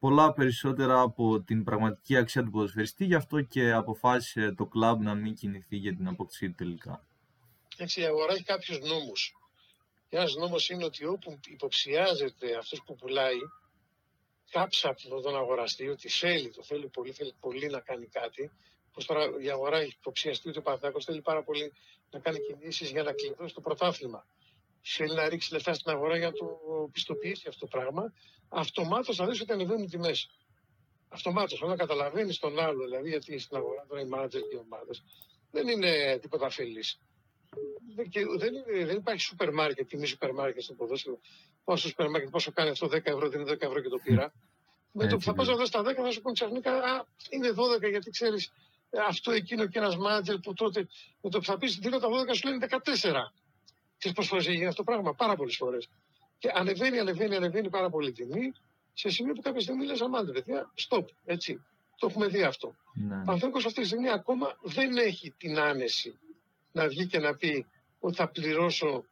πολλά 0.02 0.32
περισσότερα 0.32 1.00
από 1.00 1.40
την 1.40 1.64
πραγματική 1.64 2.16
αξία 2.16 2.44
του 2.44 2.50
ποδοσφαιριστή, 2.50 3.04
γι' 3.04 3.14
αυτό 3.14 3.40
και 3.40 3.72
αποφάσισε 3.72 4.52
το 4.52 4.66
κλαμπ 4.66 5.02
να 5.02 5.14
μην 5.14 5.34
κινηθεί 5.34 5.76
για 5.76 5.96
την 5.96 6.08
απόκτησή 6.08 6.50
τελικά. 6.50 7.06
Έτσι, 7.76 8.00
η 8.00 8.04
αγορά 8.04 8.32
έχει 8.32 8.42
κάποιους 8.42 8.78
νόμους. 8.80 9.36
Ένας 10.08 10.34
νόμος 10.34 10.70
είναι 10.70 10.84
ότι 10.84 11.04
όπου 11.04 11.40
υποψιάζεται 11.48 12.56
αυτός 12.56 12.82
που 12.86 12.94
πουλάει, 12.96 13.38
κάψα 14.50 14.88
από 14.88 15.20
τον 15.20 15.36
αγοραστή 15.36 15.88
ότι 15.88 16.08
θέλει, 16.08 16.50
το 16.50 16.62
θέλει 16.62 16.88
πολύ, 16.88 17.12
θέλει 17.12 17.34
πολύ 17.40 17.66
να 17.66 17.80
κάνει 17.80 18.06
κάτι. 18.06 18.50
Πώ 18.92 19.04
τώρα 19.04 19.30
η 19.40 19.50
αγορά 19.50 19.78
έχει 19.78 19.96
υποψιαστεί 19.98 20.48
ότι 20.48 20.58
ο 20.58 20.62
Παναθυνάκο 20.62 21.00
θέλει 21.00 21.20
πάρα 21.20 21.42
πολύ 21.42 21.72
να 22.10 22.18
κάνει 22.18 22.38
κινήσεις 22.38 22.90
για 22.90 23.02
να 23.02 23.12
κλειδώσει 23.12 23.54
το 23.54 23.60
πρωτάθλημα. 23.60 24.26
Θέλει 24.82 25.14
να 25.14 25.28
ρίξει 25.28 25.52
λεφτά 25.52 25.74
στην 25.74 25.90
αγορά 25.90 26.16
για 26.16 26.26
να 26.26 26.32
το 26.32 26.46
πιστοποιήσει 26.92 27.48
αυτό 27.48 27.60
το 27.60 27.66
πράγμα. 27.66 28.12
Αυτομάτως 28.48 29.16
θα 29.16 29.26
δεις 29.26 29.40
ότι 29.40 29.52
ανεβαίνουν 29.52 29.82
οι 29.82 29.88
τιμές. 29.88 30.30
Αυτομάτως. 31.08 31.62
Όταν 31.62 31.76
καταλαβαίνεις 31.76 32.38
τον 32.38 32.58
άλλο, 32.58 32.84
δηλαδή 32.84 33.08
γιατί 33.08 33.38
στην 33.38 33.56
αγορά 33.56 33.84
τώρα 33.88 34.00
οι 34.00 34.06
μάνατζερ 34.06 34.40
και 34.40 34.56
οι 34.56 34.60
ομάδες 34.64 35.02
δεν 35.50 35.68
είναι 35.68 36.18
τίποτα 36.18 36.46
αφελής. 36.46 37.00
Δεν, 37.94 38.08
δεν, 38.38 38.52
δεν 38.86 38.96
υπάρχει 38.96 39.20
σούπερ 39.20 39.52
μάρκετ, 39.52 39.88
τιμή 39.88 40.06
σούπερ 40.06 40.32
μάρκετ 40.32 40.62
στο 40.62 40.74
ποδόσφαιρο. 40.74 41.18
Πόσο 41.64 41.88
σούπερ 41.88 42.08
μάρκετ, 42.10 42.30
πόσο 42.30 42.52
κάνει 42.52 42.70
αυτό 42.70 42.86
10 42.86 42.92
ευρώ, 42.92 43.28
δεν 43.28 43.40
είναι 43.40 43.52
10 43.52 43.62
ευρώ 43.62 43.80
και 43.80 43.88
το 43.88 43.98
πήρα. 43.98 44.32
Με 44.92 45.06
το 45.06 45.16
που 45.16 45.22
θα 45.22 45.34
πα 45.34 45.44
να 45.44 45.56
δώσει 45.56 45.72
τα 45.72 45.80
10 45.80 45.84
θα 45.94 46.10
σου 46.10 46.20
πούνε 46.20 46.34
ξαφνικά, 46.34 46.72
α, 46.72 47.04
είναι 47.30 47.50
12 47.50 47.88
γιατί 47.90 48.10
ξέρεις 48.10 48.52
αυτό, 49.08 49.30
εκείνο 49.30 49.66
και 49.66 49.78
ένας 49.78 49.96
μάτζερ 49.96 50.38
που 50.38 50.52
τότε 50.52 50.88
με 51.20 51.30
το 51.30 51.38
που 51.38 51.44
θα 51.44 51.58
πεις 51.58 51.76
δίνω 51.76 51.98
τα 51.98 52.08
12 52.08 52.34
σου 52.34 52.48
λένε 52.48 52.66
14. 52.70 53.32
Τι 54.02 54.12
πώ 54.12 54.22
φορές 54.22 54.46
έγινε 54.46 54.66
αυτό 54.66 54.84
το 54.84 54.92
πράγμα, 54.92 55.14
πάρα 55.14 55.36
πολλές 55.36 55.56
φορές. 55.56 55.88
Και 56.38 56.50
ανεβαίνει, 56.54 56.98
ανεβαίνει, 56.98 57.36
ανεβαίνει 57.36 57.68
πάρα 57.68 57.90
πολύ 57.90 58.12
τιμή 58.12 58.52
σε 58.92 59.08
σημείο 59.08 59.32
που 59.32 59.40
κάποια 59.40 59.60
στιγμή 59.60 59.86
λες: 59.86 60.00
Αμάντε, 60.00 60.32
παιδιά, 60.32 60.72
stop. 60.88 61.04
Έτσι. 61.24 61.64
Το 61.98 62.06
έχουμε 62.10 62.26
δει 62.26 62.42
αυτό. 62.42 62.74
Ναι. 62.94 63.24
Πανθέκο 63.24 63.58
αυτή 63.58 63.80
τη 63.80 63.86
στιγμή 63.86 64.10
ακόμα 64.10 64.58
δεν 64.62 64.96
έχει 64.96 65.30
την 65.30 65.58
άνεση 65.58 66.18
να 66.72 66.88
βγει 66.88 67.06
και 67.06 67.18
να 67.18 67.34
πει 67.34 67.66
ότι 68.00 68.16
θα 68.16 68.28
πληρώσω 68.28 69.04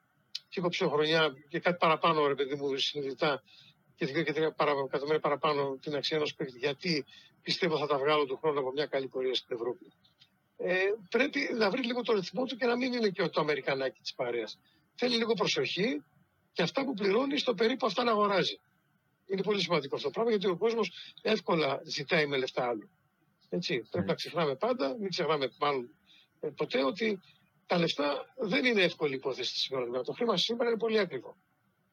και 0.49 0.85
χρονιά 0.85 1.35
και 1.49 1.61
κάτι 1.61 1.77
παραπάνω, 1.77 2.27
ρε 2.27 2.35
παιδί 2.35 2.55
μου, 2.55 2.77
συνειδητά 2.77 3.43
και 3.97 4.07
δύο 4.07 4.23
και 4.23 4.33
τρία 4.33 4.55
εκατομμύρια 4.87 5.21
παραπάνω 5.21 5.79
την 5.81 5.95
αξία 5.95 6.17
ενός 6.17 6.35
παίκτη, 6.35 6.59
γιατί 6.59 7.05
πιστεύω 7.43 7.79
θα 7.79 7.87
τα 7.87 7.99
βγάλω 7.99 8.25
του 8.25 8.37
χρόνου 8.37 8.59
από 8.59 8.71
μια 8.73 8.87
καλή 8.87 9.09
πορεία 9.09 9.35
στην 9.35 9.57
Ευρώπη. 9.57 9.93
Ε, 10.57 10.77
πρέπει 11.11 11.41
να 11.59 11.71
βρει 11.71 11.83
λίγο 11.83 12.03
το 12.03 12.13
ρυθμό 12.13 12.45
του 12.45 12.57
και 12.57 12.67
να 12.67 12.77
μην 12.77 12.93
είναι 12.93 13.09
και 13.09 13.29
το 13.29 13.41
Αμερικανάκι 13.41 14.01
της 14.01 14.15
παρέας. 14.15 14.59
Θέλει 15.03 15.17
λίγο 15.17 15.35
προσοχή 15.35 16.03
και 16.53 16.63
αυτά 16.63 16.85
που 16.85 16.95
πληρώνει 16.95 17.39
στο 17.39 17.55
περίπου 17.55 17.87
αυτά 17.87 18.05
να 18.05 18.11
αγοράζει. 18.11 18.61
Είναι 19.27 19.43
πολύ 19.43 19.61
σημαντικό 19.61 19.97
αυτό 19.97 20.07
το 20.07 20.13
πράγμα 20.13 20.31
γιατί 20.31 20.47
ο 20.47 20.57
κόσμος 20.57 20.93
εύκολα 21.23 21.81
ζητάει 21.85 22.27
με 22.27 22.37
λεφτά 22.37 22.69
άλλου. 22.69 22.91
Έτσι. 23.49 23.87
Πρέπει 23.91 24.07
να 24.07 24.15
ξεχνάμε 24.15 24.55
πάντα, 24.57 24.97
μην 24.99 25.09
ξεχνάμε 25.09 25.51
μάλλον 25.61 25.91
ε, 26.41 26.49
ποτέ 26.49 26.85
ότι 26.85 27.21
τα 27.67 27.79
λεφτά 27.79 28.35
δεν 28.37 28.65
είναι 28.65 28.83
εύκολη 28.83 29.15
υπόθεση 29.15 29.59
σήμερα. 29.59 30.03
Το 30.03 30.13
χρήμα 30.13 30.37
σήμερα 30.37 30.71
είναι 30.71 30.79
πολύ 30.79 30.99
ακριβό. 30.99 31.37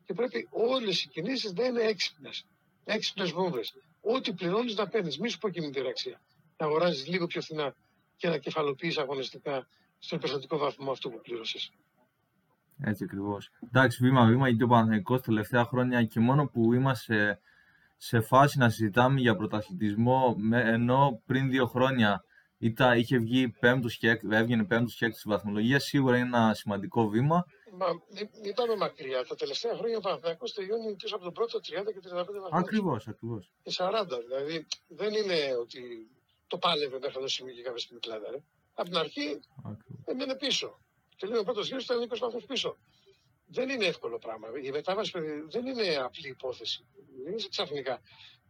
Και 0.05 0.13
πρέπει 0.13 0.47
όλες 0.51 1.03
οι 1.03 1.07
κινήσεις 1.07 1.53
να 1.53 1.65
είναι 1.65 1.81
έξυπνες. 1.81 2.45
Έξυπνες 2.83 3.31
βόμβες. 3.31 3.73
Ό,τι 4.01 4.33
πληρώνεις 4.33 4.75
να 4.75 4.87
παίρνεις. 4.87 5.17
Μη 5.17 5.29
σου 5.29 5.37
πω 5.37 5.49
κινητήρια 5.49 5.89
αξία. 5.89 6.21
Να 6.57 6.65
αγοράζεις 6.65 7.07
λίγο 7.07 7.27
πιο 7.27 7.41
φθηνά 7.41 7.75
και 8.17 8.27
να 8.27 8.37
κεφαλοποιείς 8.37 8.97
αγωνιστικά 8.97 9.67
στον 9.99 10.17
επιστοτικό 10.17 10.57
βαθμό 10.57 10.91
αυτό 10.91 11.09
που 11.09 11.21
πλήρωσες. 11.21 11.71
Έτσι 12.83 13.03
ακριβώς. 13.03 13.49
Εντάξει, 13.65 14.03
βήμα-βήμα, 14.03 14.47
γιατί 14.47 14.63
ο 14.63 14.67
Παναθηναϊκός 14.67 15.21
τελευταία 15.21 15.65
χρόνια 15.65 16.03
και 16.03 16.19
μόνο 16.19 16.45
που 16.47 16.73
είμαστε 16.73 17.39
σε 17.97 18.19
φάση 18.21 18.57
να 18.57 18.69
συζητάμε 18.69 19.19
για 19.19 19.35
πρωταθλητισμό, 19.35 20.35
ενώ 20.51 21.21
πριν 21.25 21.49
δύο 21.49 21.65
χρόνια 21.65 22.23
ήταν, 22.57 22.97
είχε 22.97 23.17
βγει 23.17 23.49
πέμπτος 23.49 23.97
και, 23.97 24.19
έβγαινε 24.29 24.65
πέμπτος 24.65 24.95
και 24.95 25.05
έκτος 25.05 25.19
στη 25.19 25.29
βαθμολογίας, 25.29 25.83
σίγουρα 25.83 26.17
είναι 26.17 26.27
ένα 26.27 26.53
σημαντικό 26.53 27.07
βήμα. 27.07 27.45
Μα 27.77 27.87
μην 28.43 28.53
πάμε 28.53 28.75
μακριά. 28.75 29.25
Τα 29.25 29.35
τελευταία 29.35 29.75
χρόνια 29.75 29.97
ο 29.97 29.99
Παναθηναϊκός 29.99 30.53
τελειώνει 30.53 30.95
πίσω 30.95 31.15
από 31.15 31.23
τον 31.23 31.33
πρώτο 31.33 31.59
30 31.59 31.61
και 31.93 31.99
35 31.99 32.41
βαθμούς. 32.41 32.49
Ακριβώς, 32.51 33.07
ακριβώς. 33.07 33.51
Και 33.63 33.71
40, 33.77 34.19
δηλαδή 34.27 34.67
δεν 34.87 35.13
είναι 35.13 35.55
ότι 35.61 35.81
το 36.47 36.57
πάλευε 36.57 36.97
μέχρι 37.01 37.21
το 37.21 37.27
σημείο 37.27 37.53
και 37.53 37.61
κάποια 37.61 37.79
στιγμή 37.79 37.99
κλάδα. 37.99 38.43
Από 38.73 38.89
την 38.89 38.97
αρχή 38.97 39.39
έμενε 40.05 40.35
πίσω. 40.35 40.79
Τελείωνε 41.19 41.39
ο 41.39 41.43
πρώτος 41.43 41.67
γύρος, 41.67 41.83
ήταν 41.83 42.01
20 42.01 42.17
βαθμούς 42.19 42.45
πίσω. 42.45 42.77
Δεν 43.47 43.69
είναι 43.69 43.85
εύκολο 43.85 44.17
πράγμα. 44.17 44.47
Η 44.63 44.71
μετάβαση 44.71 45.11
δεν 45.49 45.65
είναι 45.65 45.95
απλή 45.95 46.27
υπόθεση. 46.27 46.85
Δεν 47.23 47.31
είναι 47.31 47.41
ξαφνικά. 47.49 48.01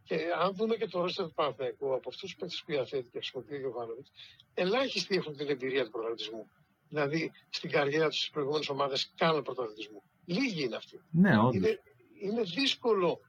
Και 0.04 0.16
αν 0.38 0.54
δούμε 0.54 0.76
και 0.76 0.86
το 0.86 1.00
ρόστερ 1.00 1.26
του 1.26 1.34
Παναθηναϊκού 1.34 1.94
από 1.94 2.08
αυτούς 2.08 2.20
τους 2.20 2.36
παίκτες 2.36 2.62
που 2.66 2.72
διαθέτει 2.72 3.08
και 3.10 3.18
χρησιμοποιεί 3.18 3.54
ο 3.54 3.58
Γιωβάνοβιτς, 3.58 4.10
ελάχιστοι 4.54 5.16
έχουν 5.16 5.36
την 5.36 5.48
εμπειρία 5.48 5.84
του 5.84 5.90
πρωταθλητισμού. 5.90 6.50
Δηλαδή 6.88 7.32
στην 7.48 7.70
καριέρα 7.70 8.08
τους 8.08 8.16
στις 8.16 8.30
προηγούμενες 8.30 8.68
ομάδες 8.68 9.12
κάνουν 9.16 9.42
πρωταθλητισμού. 9.42 10.02
Λίγοι 10.24 10.62
είναι 10.62 10.76
αυτοί. 10.76 11.00
Ναι, 11.10 11.30
είναι, 11.52 11.80
είναι 12.20 12.42
δύσκολο 12.42 13.20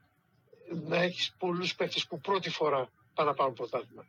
να 0.71 0.97
έχεις 1.01 1.35
πολλούς 1.39 1.75
παίκτες 1.75 2.07
που 2.07 2.19
πρώτη 2.19 2.49
φορά 2.49 2.91
πάνε 3.13 3.29
να 3.29 3.35
πάρουν 3.35 3.53
πρωτάθλημα. 3.53 4.05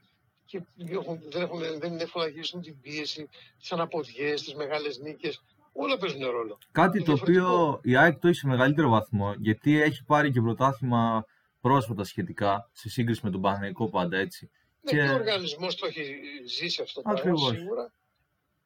Και 0.51 0.63
δεν, 0.77 1.43
έχουν, 1.43 1.61
δεν 1.79 1.93
είναι 1.93 2.03
εύκολο 2.03 2.25
να 2.25 2.31
γυρίσουν 2.31 2.63
την 2.63 2.81
πίεση, 2.81 3.29
τις 3.59 3.73
αναποδιές, 3.73 4.43
τις 4.43 4.55
μεγάλες 4.55 4.99
νίκες. 4.99 5.43
Όλα 5.73 5.99
παίζουν 5.99 6.31
ρόλο. 6.31 6.59
Κάτι 6.73 7.03
το 7.03 7.13
οποίο 7.13 7.81
η 7.83 7.97
ΑΕΚ 7.97 8.19
το 8.19 8.29
έχει 8.29 8.39
σε 8.39 8.47
μεγαλύτερο 8.47 8.89
βαθμό, 8.89 9.35
γιατί 9.39 9.81
έχει 9.81 10.05
πάρει 10.05 10.31
και 10.33 10.41
πρωτάθλημα 10.41 11.25
πρόσφατα 11.61 12.05
σχετικά, 12.05 12.71
σε 12.73 12.89
σύγκριση 12.89 13.21
με 13.25 13.31
τον 13.31 13.41
Παναγενικό 13.41 13.89
πάντα 13.89 14.19
έτσι. 14.19 14.51
Ναι, 14.81 14.91
και, 14.91 15.11
ο 15.11 15.15
οργανισμός 15.15 15.77
το 15.77 15.87
έχει 15.87 16.21
ζήσει 16.47 16.83
αυτό 16.83 17.03
το 17.03 17.11
πράγμα 17.13 17.49
σίγουρα. 17.49 17.93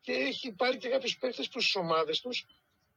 Και 0.00 0.12
έχει 0.12 0.52
πάρει 0.52 0.76
και 0.76 0.88
κάποιους 0.88 1.18
παίχτε 1.18 1.42
που 1.52 1.60
στι 1.60 1.78
ομάδες 1.78 2.20
τους 2.20 2.46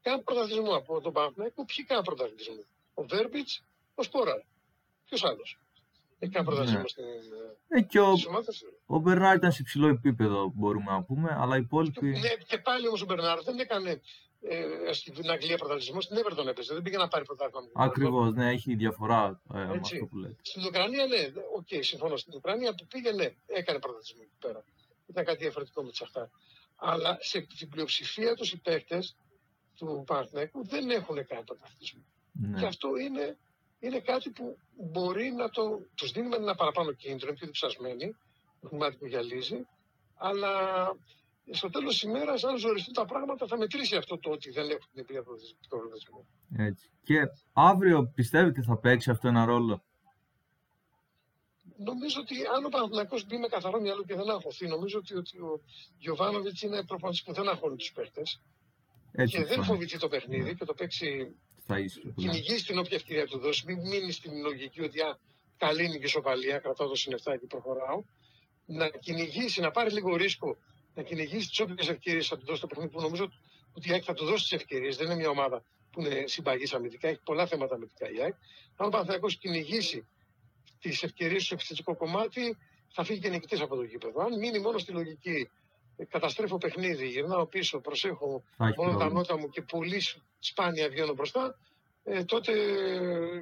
κάνουν 0.01 0.23
πρωταθλητισμό 0.23 0.75
από 0.75 1.01
τον 1.01 1.13
Παναθηναϊκό. 1.13 1.65
Ποιοι 1.65 1.85
κάνουν 1.85 2.03
πρωταθλητισμό. 2.03 2.63
Ο 2.93 3.03
Βέρμπιτς, 3.03 3.63
ο 3.95 4.03
Σπόραρ. 4.03 4.45
Ποιος 5.05 5.23
άλλος. 5.23 5.59
Έχει 6.19 6.31
κάνει 6.31 6.45
πρωταθλητισμό 6.45 6.81
ναι. 6.81 6.87
στην. 6.87 7.03
Ε, 7.67 7.81
και 7.81 7.99
ο, 7.99 8.13
ο 8.85 8.99
Μπερνάρ 8.99 9.35
ήταν 9.35 9.51
σε 9.51 9.61
υψηλό 9.61 9.87
επίπεδο, 9.87 10.51
μπορούμε 10.55 10.91
να 10.91 11.03
πούμε, 11.03 11.37
αλλά 11.39 11.57
οι 11.57 11.59
υπόλοιποι. 11.59 12.07
Ναι, 12.07 12.29
και 12.47 12.57
πάλι 12.57 12.87
όμως 12.87 13.01
ο 13.01 13.05
Μπερνάρ 13.05 13.41
δεν 13.41 13.59
έκανε 13.59 14.01
ε, 14.41 14.93
στην 14.93 15.29
Αγγλία 15.29 15.57
πρωταθλητισμό, 15.57 16.01
στην 16.01 16.17
Everton 16.17 16.47
έπαιζε. 16.47 16.73
Δεν 16.73 16.83
πήγε 16.83 16.97
να 16.97 17.07
πάρει 17.07 17.25
πρωτάθλημα. 17.25 17.67
Ακριβώς, 17.73 18.33
ναι, 18.33 18.49
έχει 18.49 18.75
διαφορά 18.75 19.41
ε, 19.53 19.57
με 19.57 19.79
αυτό 19.81 20.05
που 20.05 20.17
λέτε. 20.17 20.35
Στην 20.41 20.65
Ουκρανία, 20.65 21.05
ναι, 21.05 21.31
ok, 21.55 21.67
okay, 21.69 21.79
συμφωνώ. 21.81 22.17
Στην 22.17 22.33
Ουκρανία 22.35 22.75
που 22.75 22.87
πήγε, 22.87 23.11
ναι, 23.11 23.33
έκανε 23.45 23.79
πρωταθλητισμό 23.79 24.21
εκεί 24.23 24.37
πέρα. 24.39 24.63
Ήταν 25.07 25.25
κάτι 25.25 25.37
διαφορετικό 25.37 25.83
με 25.83 25.89
αυτά. 26.01 26.29
Αλλά 26.75 27.17
σε, 27.21 27.47
στην 27.49 27.69
πλειοψηφία 27.69 28.35
τους 28.35 28.51
οι 28.51 28.57
παίκτες 28.57 29.15
του 29.75 30.03
Παναθηναϊκού 30.07 30.65
δεν 30.67 30.89
έχουν 30.89 31.25
κάνει 31.27 31.43
πρωταθλητισμό. 31.43 32.03
Ναι. 32.31 32.59
Και 32.59 32.65
αυτό 32.65 32.97
είναι, 32.97 33.37
είναι 33.79 33.99
κάτι 33.99 34.29
που 34.29 34.57
μπορεί 34.91 35.31
να 35.31 35.49
το. 35.49 35.81
Τους 35.95 36.11
δίνουμε 36.11 36.35
ένα 36.35 36.55
παραπάνω 36.55 36.91
κίνητρο, 36.91 37.27
είναι 37.27 37.37
πιο 37.37 37.45
διψασμένοι, 37.45 38.15
έχουν 38.63 38.77
μάτι 38.77 38.97
που 38.97 39.05
γυαλίζει, 39.05 39.67
αλλά 40.15 40.51
στο 41.51 41.69
τέλος 41.69 41.93
της 41.93 42.01
ημέρας, 42.01 42.43
αν 42.43 42.57
ζοριστούν 42.57 42.93
τα 42.93 43.05
πράγματα, 43.05 43.47
θα 43.47 43.57
μετρήσει 43.57 43.95
αυτό 43.95 44.17
το 44.17 44.29
ότι 44.29 44.49
δεν 44.51 44.69
έχουν 44.69 44.87
την 44.91 44.99
εμπειρία 44.99 45.23
του 45.23 45.37
οργανισμό. 45.69 46.27
Έτσι. 46.57 46.89
Και 47.03 47.19
αύριο 47.53 48.11
πιστεύετε 48.15 48.61
θα 48.61 48.77
παίξει 48.77 49.09
αυτό 49.09 49.27
ένα 49.27 49.45
ρόλο; 49.45 49.83
Νομίζω 51.77 52.21
ότι 52.21 52.35
αν 52.55 52.65
ο 52.65 52.69
Παναθηναϊκός 52.69 53.25
μπει 53.25 53.37
με 53.37 53.47
καθαρό 53.47 53.81
μυαλό 53.81 54.03
και 54.03 54.15
δεν 54.15 54.29
αγχωθεί, 54.29 54.67
νομίζω 54.67 54.97
ότι, 54.97 55.15
ότι 55.15 55.37
ο 55.37 55.61
Γιωβάνοβιτς 55.97 56.61
είναι 56.61 56.83
προπονητή 56.83 57.21
που 57.25 57.33
δεν 57.33 57.49
αγχώνει 57.49 57.75
τους 57.75 57.91
παίχτε. 57.91 58.21
Και 59.25 59.45
δεν 59.45 59.63
φοβηθεί 59.63 59.97
το 59.97 60.07
παιχνίδι 60.07 60.55
και 60.55 60.65
το 60.65 60.73
παίξει. 60.73 61.35
Κυνηγήσει 62.15 62.65
την 62.65 62.77
όποια 62.77 62.97
ευκαιρία 62.97 63.27
του 63.27 63.39
δώσεις. 63.39 63.63
Μην 63.63 63.79
μείνεις 63.79 64.15
στην 64.15 64.41
λογική 64.41 64.81
ότι 64.81 64.99
α, 64.99 65.19
καλή 65.57 65.85
είναι 65.85 65.97
και 65.97 66.07
σοπαλία, 66.07 66.59
κρατάω 66.59 66.87
το 66.87 66.95
συνεφτά 66.95 67.37
και 67.37 67.45
προχωράω. 67.47 68.03
Να 68.65 68.89
κυνηγήσει, 68.89 69.61
να 69.61 69.71
πάρεις 69.71 69.93
λίγο 69.93 70.15
ρίσκο 70.15 70.57
να 70.97 71.03
κυνηγήσει 71.03 71.47
τις 71.49 71.59
όποιες 71.59 71.89
ευκαιρίες 71.89 72.27
θα 72.27 72.37
του 72.37 72.45
δώσεις 72.45 72.61
το 72.61 72.67
παιχνίδι 72.67 72.91
που 72.91 73.01
νομίζω 73.01 73.31
ότι 73.73 73.89
η 73.89 73.91
ΑΕΚ 73.91 74.03
θα 74.05 74.13
του 74.13 74.25
δώσει 74.25 74.43
τις 74.43 74.51
ευκαιρίες. 74.51 74.97
Δεν 74.97 75.05
είναι 75.05 75.15
μια 75.15 75.29
ομάδα 75.29 75.63
που 75.91 76.01
είναι 76.01 76.23
συμπαγής 76.27 76.73
αμυντικά, 76.73 77.07
έχει 77.07 77.19
πολλά 77.23 77.47
θέματα 77.47 77.75
αμυντικά 77.75 78.11
η 78.11 78.21
ΑΕΚ. 78.21 78.33
Αν 78.75 78.87
ο 78.87 78.89
Παναθυνακό 78.89 79.27
κυνηγήσει 79.27 80.07
τις 80.79 81.03
ευκαιρίες 81.03 81.43
στο 81.43 81.53
επιθετικό 81.53 81.95
κομμάτι, 81.95 82.57
θα 82.87 83.03
φύγει 83.03 83.19
και 83.19 83.29
νικητή 83.29 83.61
από 83.61 83.75
το 83.75 83.83
γήπεδο. 83.83 84.21
Αν 84.21 84.39
μείνει 84.39 84.59
μόνο 84.59 84.77
στη 84.77 84.91
λογική, 84.91 85.29
ε, 85.29 85.49
καταστρέφω 86.05 86.57
παιχνίδι, 86.57 87.07
γυρνάω 87.07 87.45
πίσω, 87.45 87.79
προσέχω 87.79 88.43
μόνο 88.77 88.97
τα 88.97 89.09
νότα 89.09 89.37
μου 89.37 89.49
και 89.49 89.61
πολύ 89.61 90.01
σπάνια 90.39 90.89
βγαίνω 90.89 91.13
μπροστά, 91.13 91.57
ε, 92.03 92.23
τότε 92.23 92.51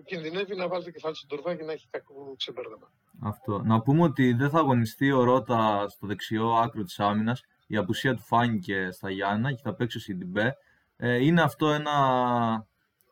κινδυνεύει 0.05 0.55
να 0.55 0.67
βάλει 0.67 0.83
το 0.83 0.91
κεφάλι 0.91 1.15
στον 1.15 1.27
τουρβά 1.29 1.55
και 1.55 1.63
να 1.63 1.71
έχει 1.71 1.87
κακό 1.89 2.35
ξεμπέρδεμα. 2.37 2.91
Αυτό. 3.21 3.61
Να 3.63 3.81
πούμε 3.81 4.03
ότι 4.03 4.33
δεν 4.33 4.49
θα 4.49 4.59
αγωνιστεί 4.59 5.11
ο 5.11 5.23
Ρότα 5.23 5.85
στο 5.89 6.07
δεξιό 6.07 6.51
άκρο 6.53 6.83
της 6.83 6.99
άμυνας. 6.99 7.41
Η 7.67 7.77
απουσία 7.77 8.15
του 8.15 8.21
φάνηκε 8.21 8.89
στα 8.91 9.11
Γιάννα 9.11 9.51
και 9.51 9.61
θα 9.63 9.73
παίξει 9.73 9.97
ο 9.97 9.99
Σιντιμπέ. 9.99 10.57
Ε, 10.97 11.23
είναι 11.23 11.41
αυτό 11.41 11.71
ένα 11.71 11.93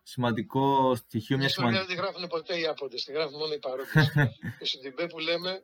σημαντικό 0.03 0.95
στοιχείο. 0.95 1.37
Μια 1.37 1.49
σημαντική... 1.49 1.79
Δεν 1.79 1.87
τη 1.87 1.95
γράφουν 1.95 2.27
ποτέ 2.27 2.59
οι 2.59 2.65
Άποντες, 2.65 3.03
τη 3.03 3.11
γράφουν 3.11 3.37
μόνο 3.37 3.53
οι 3.53 3.59
παρόντες. 3.59 4.15
ο 4.61 4.65
Σιντιμπέ 4.65 5.07
που 5.07 5.19
λέμε 5.19 5.61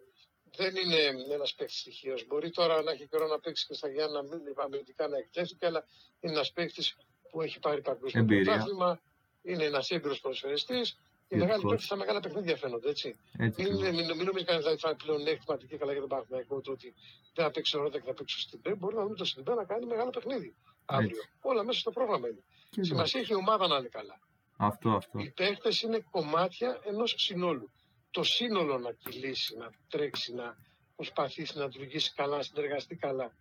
δεν 0.56 0.76
είναι 0.76 1.34
ένας 1.34 1.54
παίκτης 1.54 1.80
στοιχείος. 1.80 2.26
Μπορεί 2.28 2.50
τώρα 2.50 2.82
να 2.82 2.92
έχει 2.92 3.08
καιρό 3.08 3.28
να 3.28 3.40
παίξει 3.40 3.66
και 3.68 3.74
στα 3.74 3.90
Γιάννα, 3.90 4.22
να 4.22 4.36
μην 4.36 4.54
αμυντικά 4.56 5.08
να 5.08 5.18
εκτέθηκε, 5.18 5.66
αλλά 5.66 5.86
είναι 6.20 6.34
ένας 6.34 6.52
παίκτης 6.52 6.96
που 7.32 7.42
έχει 7.42 7.60
πάρει 7.60 7.82
παγκόσμιο 7.82 8.26
πρωτάθλημα. 8.26 9.02
Είναι 9.42 9.64
ένας 9.64 9.90
έμπειρος 9.90 10.20
προσφερειστή. 10.20 10.82
Οι 11.28 11.36
μεγάλοι 11.38 11.62
παίκτες 11.62 11.84
στα 11.86 11.96
μεγάλα 11.96 12.20
παιχνίδια 12.20 12.58
φαίνονται 12.58 12.90
έτσι. 12.90 13.16
έτσι 13.38 13.64
μην, 13.64 13.76
μην, 13.76 13.94
μην 13.94 14.26
νομίζεις 14.26 14.48
κανείς 14.48 14.66
ότι 14.66 14.80
θα 14.80 14.96
πλέον 14.96 15.28
έκτημα 15.28 15.58
και 15.58 15.78
καλά 15.78 15.92
για 15.92 16.02
τον 16.02 16.10
Παναθηναϊκό 16.10 16.62
το 16.62 16.72
ότι 16.72 16.94
δεν 17.34 17.46
θα 17.46 17.52
παίξει 17.52 17.78
ο 17.78 17.82
Ρότα 17.82 18.00
και 18.00 18.06
θα 18.06 18.14
παίξει 18.14 18.36
ο 18.38 18.40
Στιμπέ. 18.40 18.76
Μπορεί 18.76 18.96
να 18.96 19.04
δούμε 19.04 19.16
το 19.16 19.26
Στιμπέ 19.26 19.54
να 19.54 19.64
κάνει 19.64 19.86
μεγάλο 19.86 20.10
παιχνίδι 20.10 20.56
αύριο. 20.86 21.10
Έτσι. 21.10 21.30
Όλα 21.42 21.64
μέσα 21.64 21.80
στο 21.80 21.92
πρόγραμμα 21.92 22.28
είναι. 22.28 22.44
Σημασία 22.86 23.20
έχει 23.20 23.32
η 23.32 23.36
ομάδα 23.36 23.68
να 23.68 23.78
είναι 23.78 23.88
καλά. 23.88 24.20
Αυτό, 24.58 24.90
αυτό. 24.90 25.20
Οι 25.20 25.32
παίκτες 25.32 25.82
είναι 25.82 26.06
κομμάτια 26.12 26.80
ενός 26.84 27.14
συνόλου 27.18 27.72
το 28.12 28.24
σύνολο 28.24 28.78
να 28.78 28.92
κυλήσει, 28.92 29.58
να 29.58 29.70
τρέξει, 29.90 30.34
να 30.34 30.58
προσπαθήσει 30.96 31.58
να 31.58 31.66
λειτουργήσει 31.66 32.14
καλά, 32.14 32.38
να 32.38 32.44
συνεργαστεί 32.44 32.96
καλά. 32.96 33.36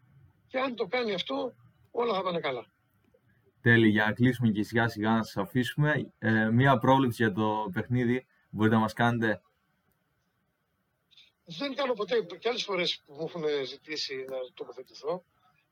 Και 0.47 0.59
αν 0.59 0.75
το 0.75 0.87
κάνει 0.87 1.15
αυτό, 1.15 1.55
όλα 1.91 2.15
θα 2.15 2.23
πάνε 2.23 2.41
καλά. 2.41 2.67
Τέλει, 3.61 3.89
για 3.89 4.05
να 4.05 4.13
κλείσουμε 4.13 4.51
και 4.51 4.63
σιγά 4.63 4.89
σιγά 4.89 5.11
να 5.11 5.23
σας 5.23 5.37
αφήσουμε. 5.37 6.13
Ε, 6.19 6.51
μία 6.51 6.79
πρόβλεψη 6.79 7.23
για 7.23 7.33
το 7.33 7.71
παιχνίδι 7.73 8.27
μπορείτε 8.51 8.75
να 8.75 8.81
μας 8.81 8.93
κάνετε. 8.93 9.43
Δεν 11.45 11.75
κάνω 11.75 11.93
ποτέ, 11.93 12.21
και 12.39 12.49
άλλες 12.49 12.65
φορές 12.65 13.03
που 13.07 13.13
μου 13.13 13.25
έχουν 13.29 13.67
ζητήσει 13.67 14.15
να 14.29 14.37
τοποθετηθώ, 14.55 15.25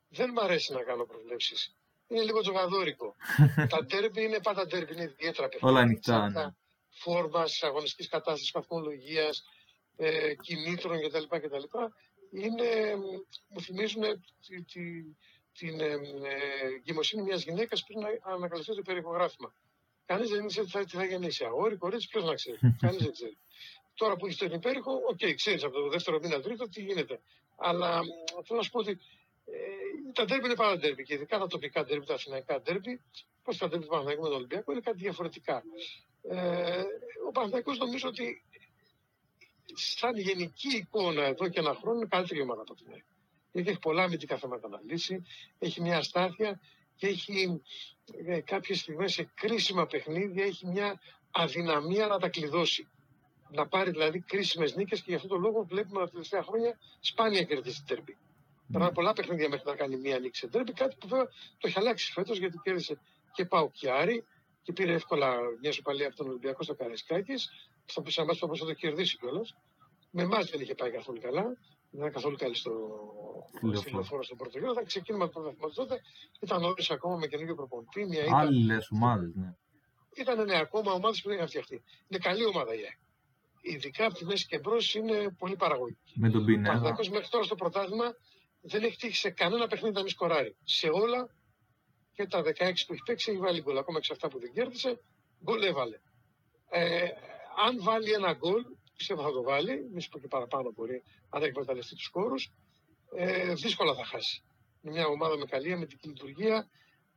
δεν 0.08 0.30
μου 0.34 0.40
αρέσει 0.40 0.72
να 0.72 0.82
κάνω 0.82 1.04
προβλέψεις. 1.04 1.76
Είναι 2.08 2.22
λίγο 2.22 2.40
τζογαδόρικο. 2.40 3.16
τα 3.72 3.84
τέρμπι 3.86 4.22
είναι 4.22 4.40
πάντα 4.40 4.66
τέρμπι, 4.66 4.92
είναι 4.92 5.02
ιδιαίτερα 5.02 5.48
παιχνίδια. 5.48 5.68
Όλα 5.68 5.80
ανοιχτά. 5.80 6.56
Ναι 6.96 7.12
φόρμα, 7.12 7.44
αγωνιστικής 7.60 8.08
κατάστασης, 8.08 8.50
βαθμολογίας, 8.50 9.44
ε, 9.96 10.34
κινήτρων 10.34 11.00
κτλ. 11.00 11.24
κτλ. 11.28 11.64
Είναι, 12.30 12.96
μου 13.48 13.60
θυμίζουν 13.60 14.02
τη, 14.46 14.64
τη, 14.64 14.82
την 15.58 15.80
ε, 15.80 15.92
ε, 17.14 17.22
μιας 17.22 17.42
γυναίκας 17.42 17.82
πριν 17.82 18.00
να 18.00 18.08
ανακαλυφθεί 18.22 18.74
το 18.74 18.82
περιεχογράφημα. 18.82 19.52
Κανείς 20.04 20.30
δεν 20.30 20.46
ξέρει 20.46 20.66
τι 20.66 20.96
θα, 20.96 21.04
γεννήσει. 21.04 21.44
Αγόρι, 21.44 21.76
κορίτσι, 21.76 22.08
ποιος 22.08 22.24
να 22.24 22.34
ξέρει. 22.34 22.58
Κανείς 22.80 23.02
δεν 23.02 23.12
ξέρει. 23.12 23.38
Τώρα 23.94 24.16
που 24.16 24.26
έχει 24.26 24.36
τον 24.38 24.52
υπέρηχο, 24.52 24.92
ok, 24.92 25.18
okay, 25.20 25.34
ξέρεις 25.34 25.64
από 25.64 25.74
το 25.74 25.88
δεύτερο 25.88 26.18
μήνα, 26.18 26.40
τρίτο 26.40 26.68
τι 26.68 26.82
γίνεται. 26.82 27.20
Αλλά 27.56 28.00
θέλω 28.44 28.58
να 28.58 28.62
σου 28.62 28.70
πω 28.70 28.78
ότι 28.78 28.90
ε, 29.44 30.12
τα 30.12 30.24
ντέρμπι 30.24 30.44
είναι 30.44 30.54
πάντα 30.54 30.76
ντέρμπι 30.78 31.02
και 31.02 31.14
ειδικά 31.14 31.38
τα 31.38 31.46
τοπικά 31.46 31.84
ντέρμπι, 31.84 32.06
τα 32.06 32.14
αθηναϊκά 32.14 32.60
ντέρμπι, 32.60 33.00
όπως 33.42 33.56
τα 33.56 33.68
ντέρμπι 33.68 33.84
του 33.84 33.90
Παναθηναϊκού 33.90 34.22
με 34.22 34.28
τον 34.28 34.36
Ολυμπιακό 34.36 34.72
είναι 34.72 34.80
κάτι 34.80 34.98
διαφορετικά. 34.98 35.62
Ε, 36.30 36.82
ο 37.28 37.30
Παναθηναϊκός 37.32 37.78
νομίζω 37.78 38.08
ότι 38.08 38.42
σαν 39.74 40.16
γενική 40.16 40.76
εικόνα 40.76 41.24
εδώ 41.24 41.48
και 41.48 41.60
ένα 41.60 41.74
χρόνο 41.74 41.96
είναι 41.98 42.08
καλύτερη 42.10 42.40
ομάδα 42.40 42.60
από 42.60 42.74
την 42.74 42.86
Γιατί 43.52 43.70
έχει 43.70 43.78
πολλά 43.78 44.02
αμυντικά 44.02 44.36
θέματα 44.36 44.68
να 44.68 44.80
λύσει, 44.84 45.22
έχει 45.58 45.80
μια 45.80 45.96
αστάθεια 45.96 46.60
και 46.96 47.06
έχει 47.06 47.62
ε, 48.26 48.40
κάποιες 48.40 48.78
στιγμές 48.78 49.12
σε 49.12 49.30
κρίσιμα 49.34 49.86
παιχνίδια 49.86 50.44
έχει 50.44 50.66
μια 50.66 51.00
αδυναμία 51.30 52.06
να 52.06 52.18
τα 52.18 52.28
κλειδώσει. 52.28 52.88
Να 53.50 53.66
πάρει 53.66 53.90
δηλαδή 53.90 54.20
κρίσιμες 54.20 54.74
νίκες 54.74 54.98
και 55.00 55.04
γι' 55.08 55.14
αυτό 55.14 55.28
το 55.28 55.36
λόγο 55.36 55.64
βλέπουμε 55.64 56.00
τα 56.00 56.10
τελευταία 56.10 56.42
χρόνια 56.42 56.78
σπάνια 57.00 57.42
κερδίσει 57.42 57.84
τέρμπι. 57.86 58.16
Mm. 58.74 58.90
πολλά 58.94 59.12
παιχνίδια 59.12 59.48
μέχρι 59.48 59.64
να 59.66 59.76
κάνει 59.76 59.96
μία 59.96 60.18
νίκη 60.18 60.36
σε 60.36 60.48
τέρμπι, 60.48 60.72
κάτι 60.72 60.96
που 61.00 61.08
βέβαια 61.08 61.26
το 61.58 61.68
έχει 61.68 61.78
αλλάξει 61.78 62.12
φέτος 62.12 62.38
γιατί 62.38 62.58
κέρδισε 62.62 63.00
και 63.32 63.44
Πάο 63.44 63.70
και 63.70 63.90
Άρη, 63.90 64.24
και 64.66 64.72
πήρε 64.72 64.92
εύκολα 64.92 65.36
μια 65.60 65.72
σοπαλία 65.72 66.06
από 66.06 66.16
τον 66.16 66.28
Ολυμπιακό 66.28 66.62
στο 66.62 66.74
Καραϊσκάκης, 66.74 67.48
στο 67.84 68.00
οποίο 68.00 68.12
σαν 68.12 68.26
το 68.38 68.46
το 68.46 68.72
κερδίσει 68.72 69.16
κιόλας. 69.16 69.54
Με 70.10 70.22
εμάς 70.22 70.50
δεν 70.50 70.60
είχε 70.60 70.74
πάει 70.74 70.90
καθόλου 70.90 71.20
καλά. 71.20 71.42
Δεν 71.42 72.00
ήταν 72.00 72.12
καθόλου 72.12 72.36
καλή 72.36 72.54
στο 72.54 72.72
λεωφόρο 73.92 74.22
στο 74.22 74.34
πρώτο 74.34 74.58
γύρο. 74.58 74.70
Όταν 74.70 74.84
ξεκίνημα 74.84 75.24
από 75.24 75.54
το 75.60 75.72
τότε 75.74 76.00
ήταν 76.40 76.60
νωρίς 76.60 76.90
ακόμα 76.90 77.16
με 77.16 77.26
καινούργιο 77.26 77.54
προπονητή. 77.54 78.30
Άλλες 78.32 78.88
ομάδες, 78.90 79.34
ναι. 79.34 79.54
Ήταν 80.16 80.44
ναι, 80.44 80.58
ακόμα 80.58 80.92
ομάδες 80.92 81.20
που 81.22 81.28
δεν 81.28 81.36
είχαν 81.36 81.48
φτιαχτεί. 81.48 81.82
Είναι 82.08 82.20
καλή 82.20 82.44
ομάδα 82.44 82.74
η 82.74 82.78
ΑΕΚ. 82.78 82.98
Ειδικά 83.60 84.04
από 84.06 84.14
τη 84.14 84.24
μέση 84.24 84.46
και 84.46 84.58
μπρος 84.58 84.94
είναι 84.94 85.34
πολύ 85.38 85.56
παραγωγική. 85.56 86.12
Με 86.14 86.30
τον 86.30 86.44
Πινέα. 86.44 86.80
Ο 86.80 87.08
μέχρι 87.10 87.28
τώρα 87.30 87.44
στο 87.44 87.54
πρωτάθλημα 87.54 88.14
δεν 88.60 88.82
έχει 88.82 88.96
τύχει 88.96 89.16
σε 89.16 89.30
κανένα 89.30 89.66
παιχνίδι 89.66 89.94
να 89.94 90.00
μην 90.00 90.10
σκοράρει. 90.10 90.56
Σε 90.64 90.88
όλα 90.88 91.28
και 92.16 92.26
τα 92.26 92.40
16 92.40 92.44
που 92.86 92.92
έχει 92.92 93.02
παίξει 93.04 93.30
έχει 93.30 93.40
βάλει 93.40 93.60
γκολ. 93.62 93.78
Ακόμα 93.78 93.98
και 93.98 94.04
σε 94.04 94.12
αυτά 94.12 94.28
που 94.28 94.38
δεν 94.38 94.52
κέρδισε, 94.52 95.00
γκολ 95.44 95.62
έβαλε. 95.62 95.98
Ε, 96.70 97.08
αν 97.66 97.82
βάλει 97.82 98.12
ένα 98.12 98.32
γκολ, 98.32 98.62
πιστεύω 98.96 99.22
θα 99.22 99.32
το 99.32 99.42
βάλει, 99.42 99.88
μη 99.92 100.00
σου 100.00 100.08
πω 100.08 100.18
και 100.18 100.28
παραπάνω 100.28 100.72
μπορεί, 100.74 101.02
αν 101.28 101.40
δεν 101.40 101.48
εκμεταλλευτεί 101.48 101.94
τους 101.94 102.08
κόρου, 102.08 102.34
ε, 103.16 103.54
δύσκολα 103.54 103.94
θα 103.94 104.04
χάσει. 104.04 104.42
Είναι 104.82 104.92
μια 104.94 105.06
ομάδα 105.06 105.36
με 105.36 105.44
καλή 105.44 105.72
αμυντική 105.72 106.08
λειτουργία, 106.08 106.68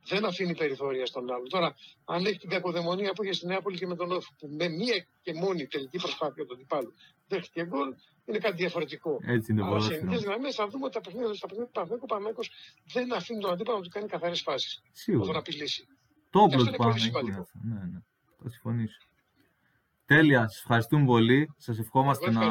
δεν 0.08 0.24
αφήνει 0.24 0.54
περιθώρια 0.54 1.06
στον 1.06 1.32
άλλο. 1.32 1.46
Τώρα, 1.46 1.74
αν 2.04 2.24
έχει 2.24 2.38
την 2.38 2.48
κακοδαιμονία 2.48 3.12
που 3.12 3.22
είχε 3.22 3.32
στη 3.32 3.46
Νέα 3.46 3.60
Πόλη 3.60 3.78
και 3.78 3.86
με 3.86 3.96
τον 3.96 4.12
Όφη, 4.12 4.28
που 4.38 4.48
με 4.48 4.68
μία 4.68 5.06
και 5.22 5.34
μόνη 5.34 5.66
τελική 5.66 5.98
προσπάθεια 5.98 6.46
του 6.46 6.54
αντιπάλου 6.54 6.94
δέχτηκε 7.28 7.64
γκολ, 7.64 7.94
είναι 8.24 8.38
κάτι 8.38 8.56
διαφορετικό. 8.56 9.18
Έτσι 9.22 9.52
είναι 9.52 9.62
Αλλά 9.64 9.80
σε 9.80 9.94
ελληνικέ 9.94 10.24
γραμμές 10.24 10.54
θα 10.54 10.68
δούμε 10.68 10.84
ότι 10.84 10.94
τα 10.94 11.00
παιχνίδια 11.00 11.34
στα 11.34 11.46
παιχνίδια 11.46 11.72
του 11.98 12.06
Παναγέκου 12.06 12.42
δεν 12.92 13.14
αφήνει 13.14 13.40
τον 13.40 13.52
αντίπαλο 13.52 13.76
να 13.76 13.82
του 13.82 13.88
κάνει 13.88 14.08
καθαρές 14.08 14.40
φάσεις. 14.40 14.82
Σίγουρα. 14.92 15.32
Να 15.32 15.38
απειλήσει. 15.38 15.86
Το 16.30 16.40
όπλο 16.40 16.64
του 16.64 16.76
Παναγέκου. 16.76 17.26
Ναι, 17.62 17.74
ναι. 17.74 17.98
Θα 18.42 18.48
συμφωνήσω. 18.48 18.98
Τέλεια, 20.04 20.48
σας 20.48 20.58
ευχαριστούμε 20.58 21.04
πολύ. 21.04 21.54
Σας 21.56 21.78
ευχόμαστε 21.78 22.30
να 22.30 22.42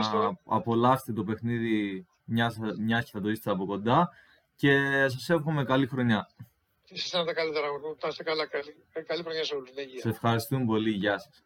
απολαύσετε 0.45 1.13
το 1.13 1.23
παιχνίδι 1.23 2.05
μιας 2.25 2.55
και 3.03 3.09
θα 3.11 3.21
το 3.21 3.29
είστε 3.29 3.51
από 3.51 3.65
κοντά 3.65 4.09
και 4.55 5.05
σας 5.07 5.29
εύχομαι 5.29 5.63
καλή 5.63 5.87
χρονιά. 5.87 6.27
Εσείς 6.91 7.09
τα 7.09 7.33
καλύτερα, 7.33 7.67
να 8.01 8.07
είστε 8.07 8.23
καλά, 8.23 8.47
καλή, 8.47 8.75
καλή 9.05 9.23
χρονιά 9.23 9.43
σε 9.43 9.55
όλους. 9.55 9.69
Σε 10.01 10.09
ευχαριστούμε 10.09 10.65
πολύ, 10.65 10.91
γεια 10.91 11.19
σας. 11.19 11.43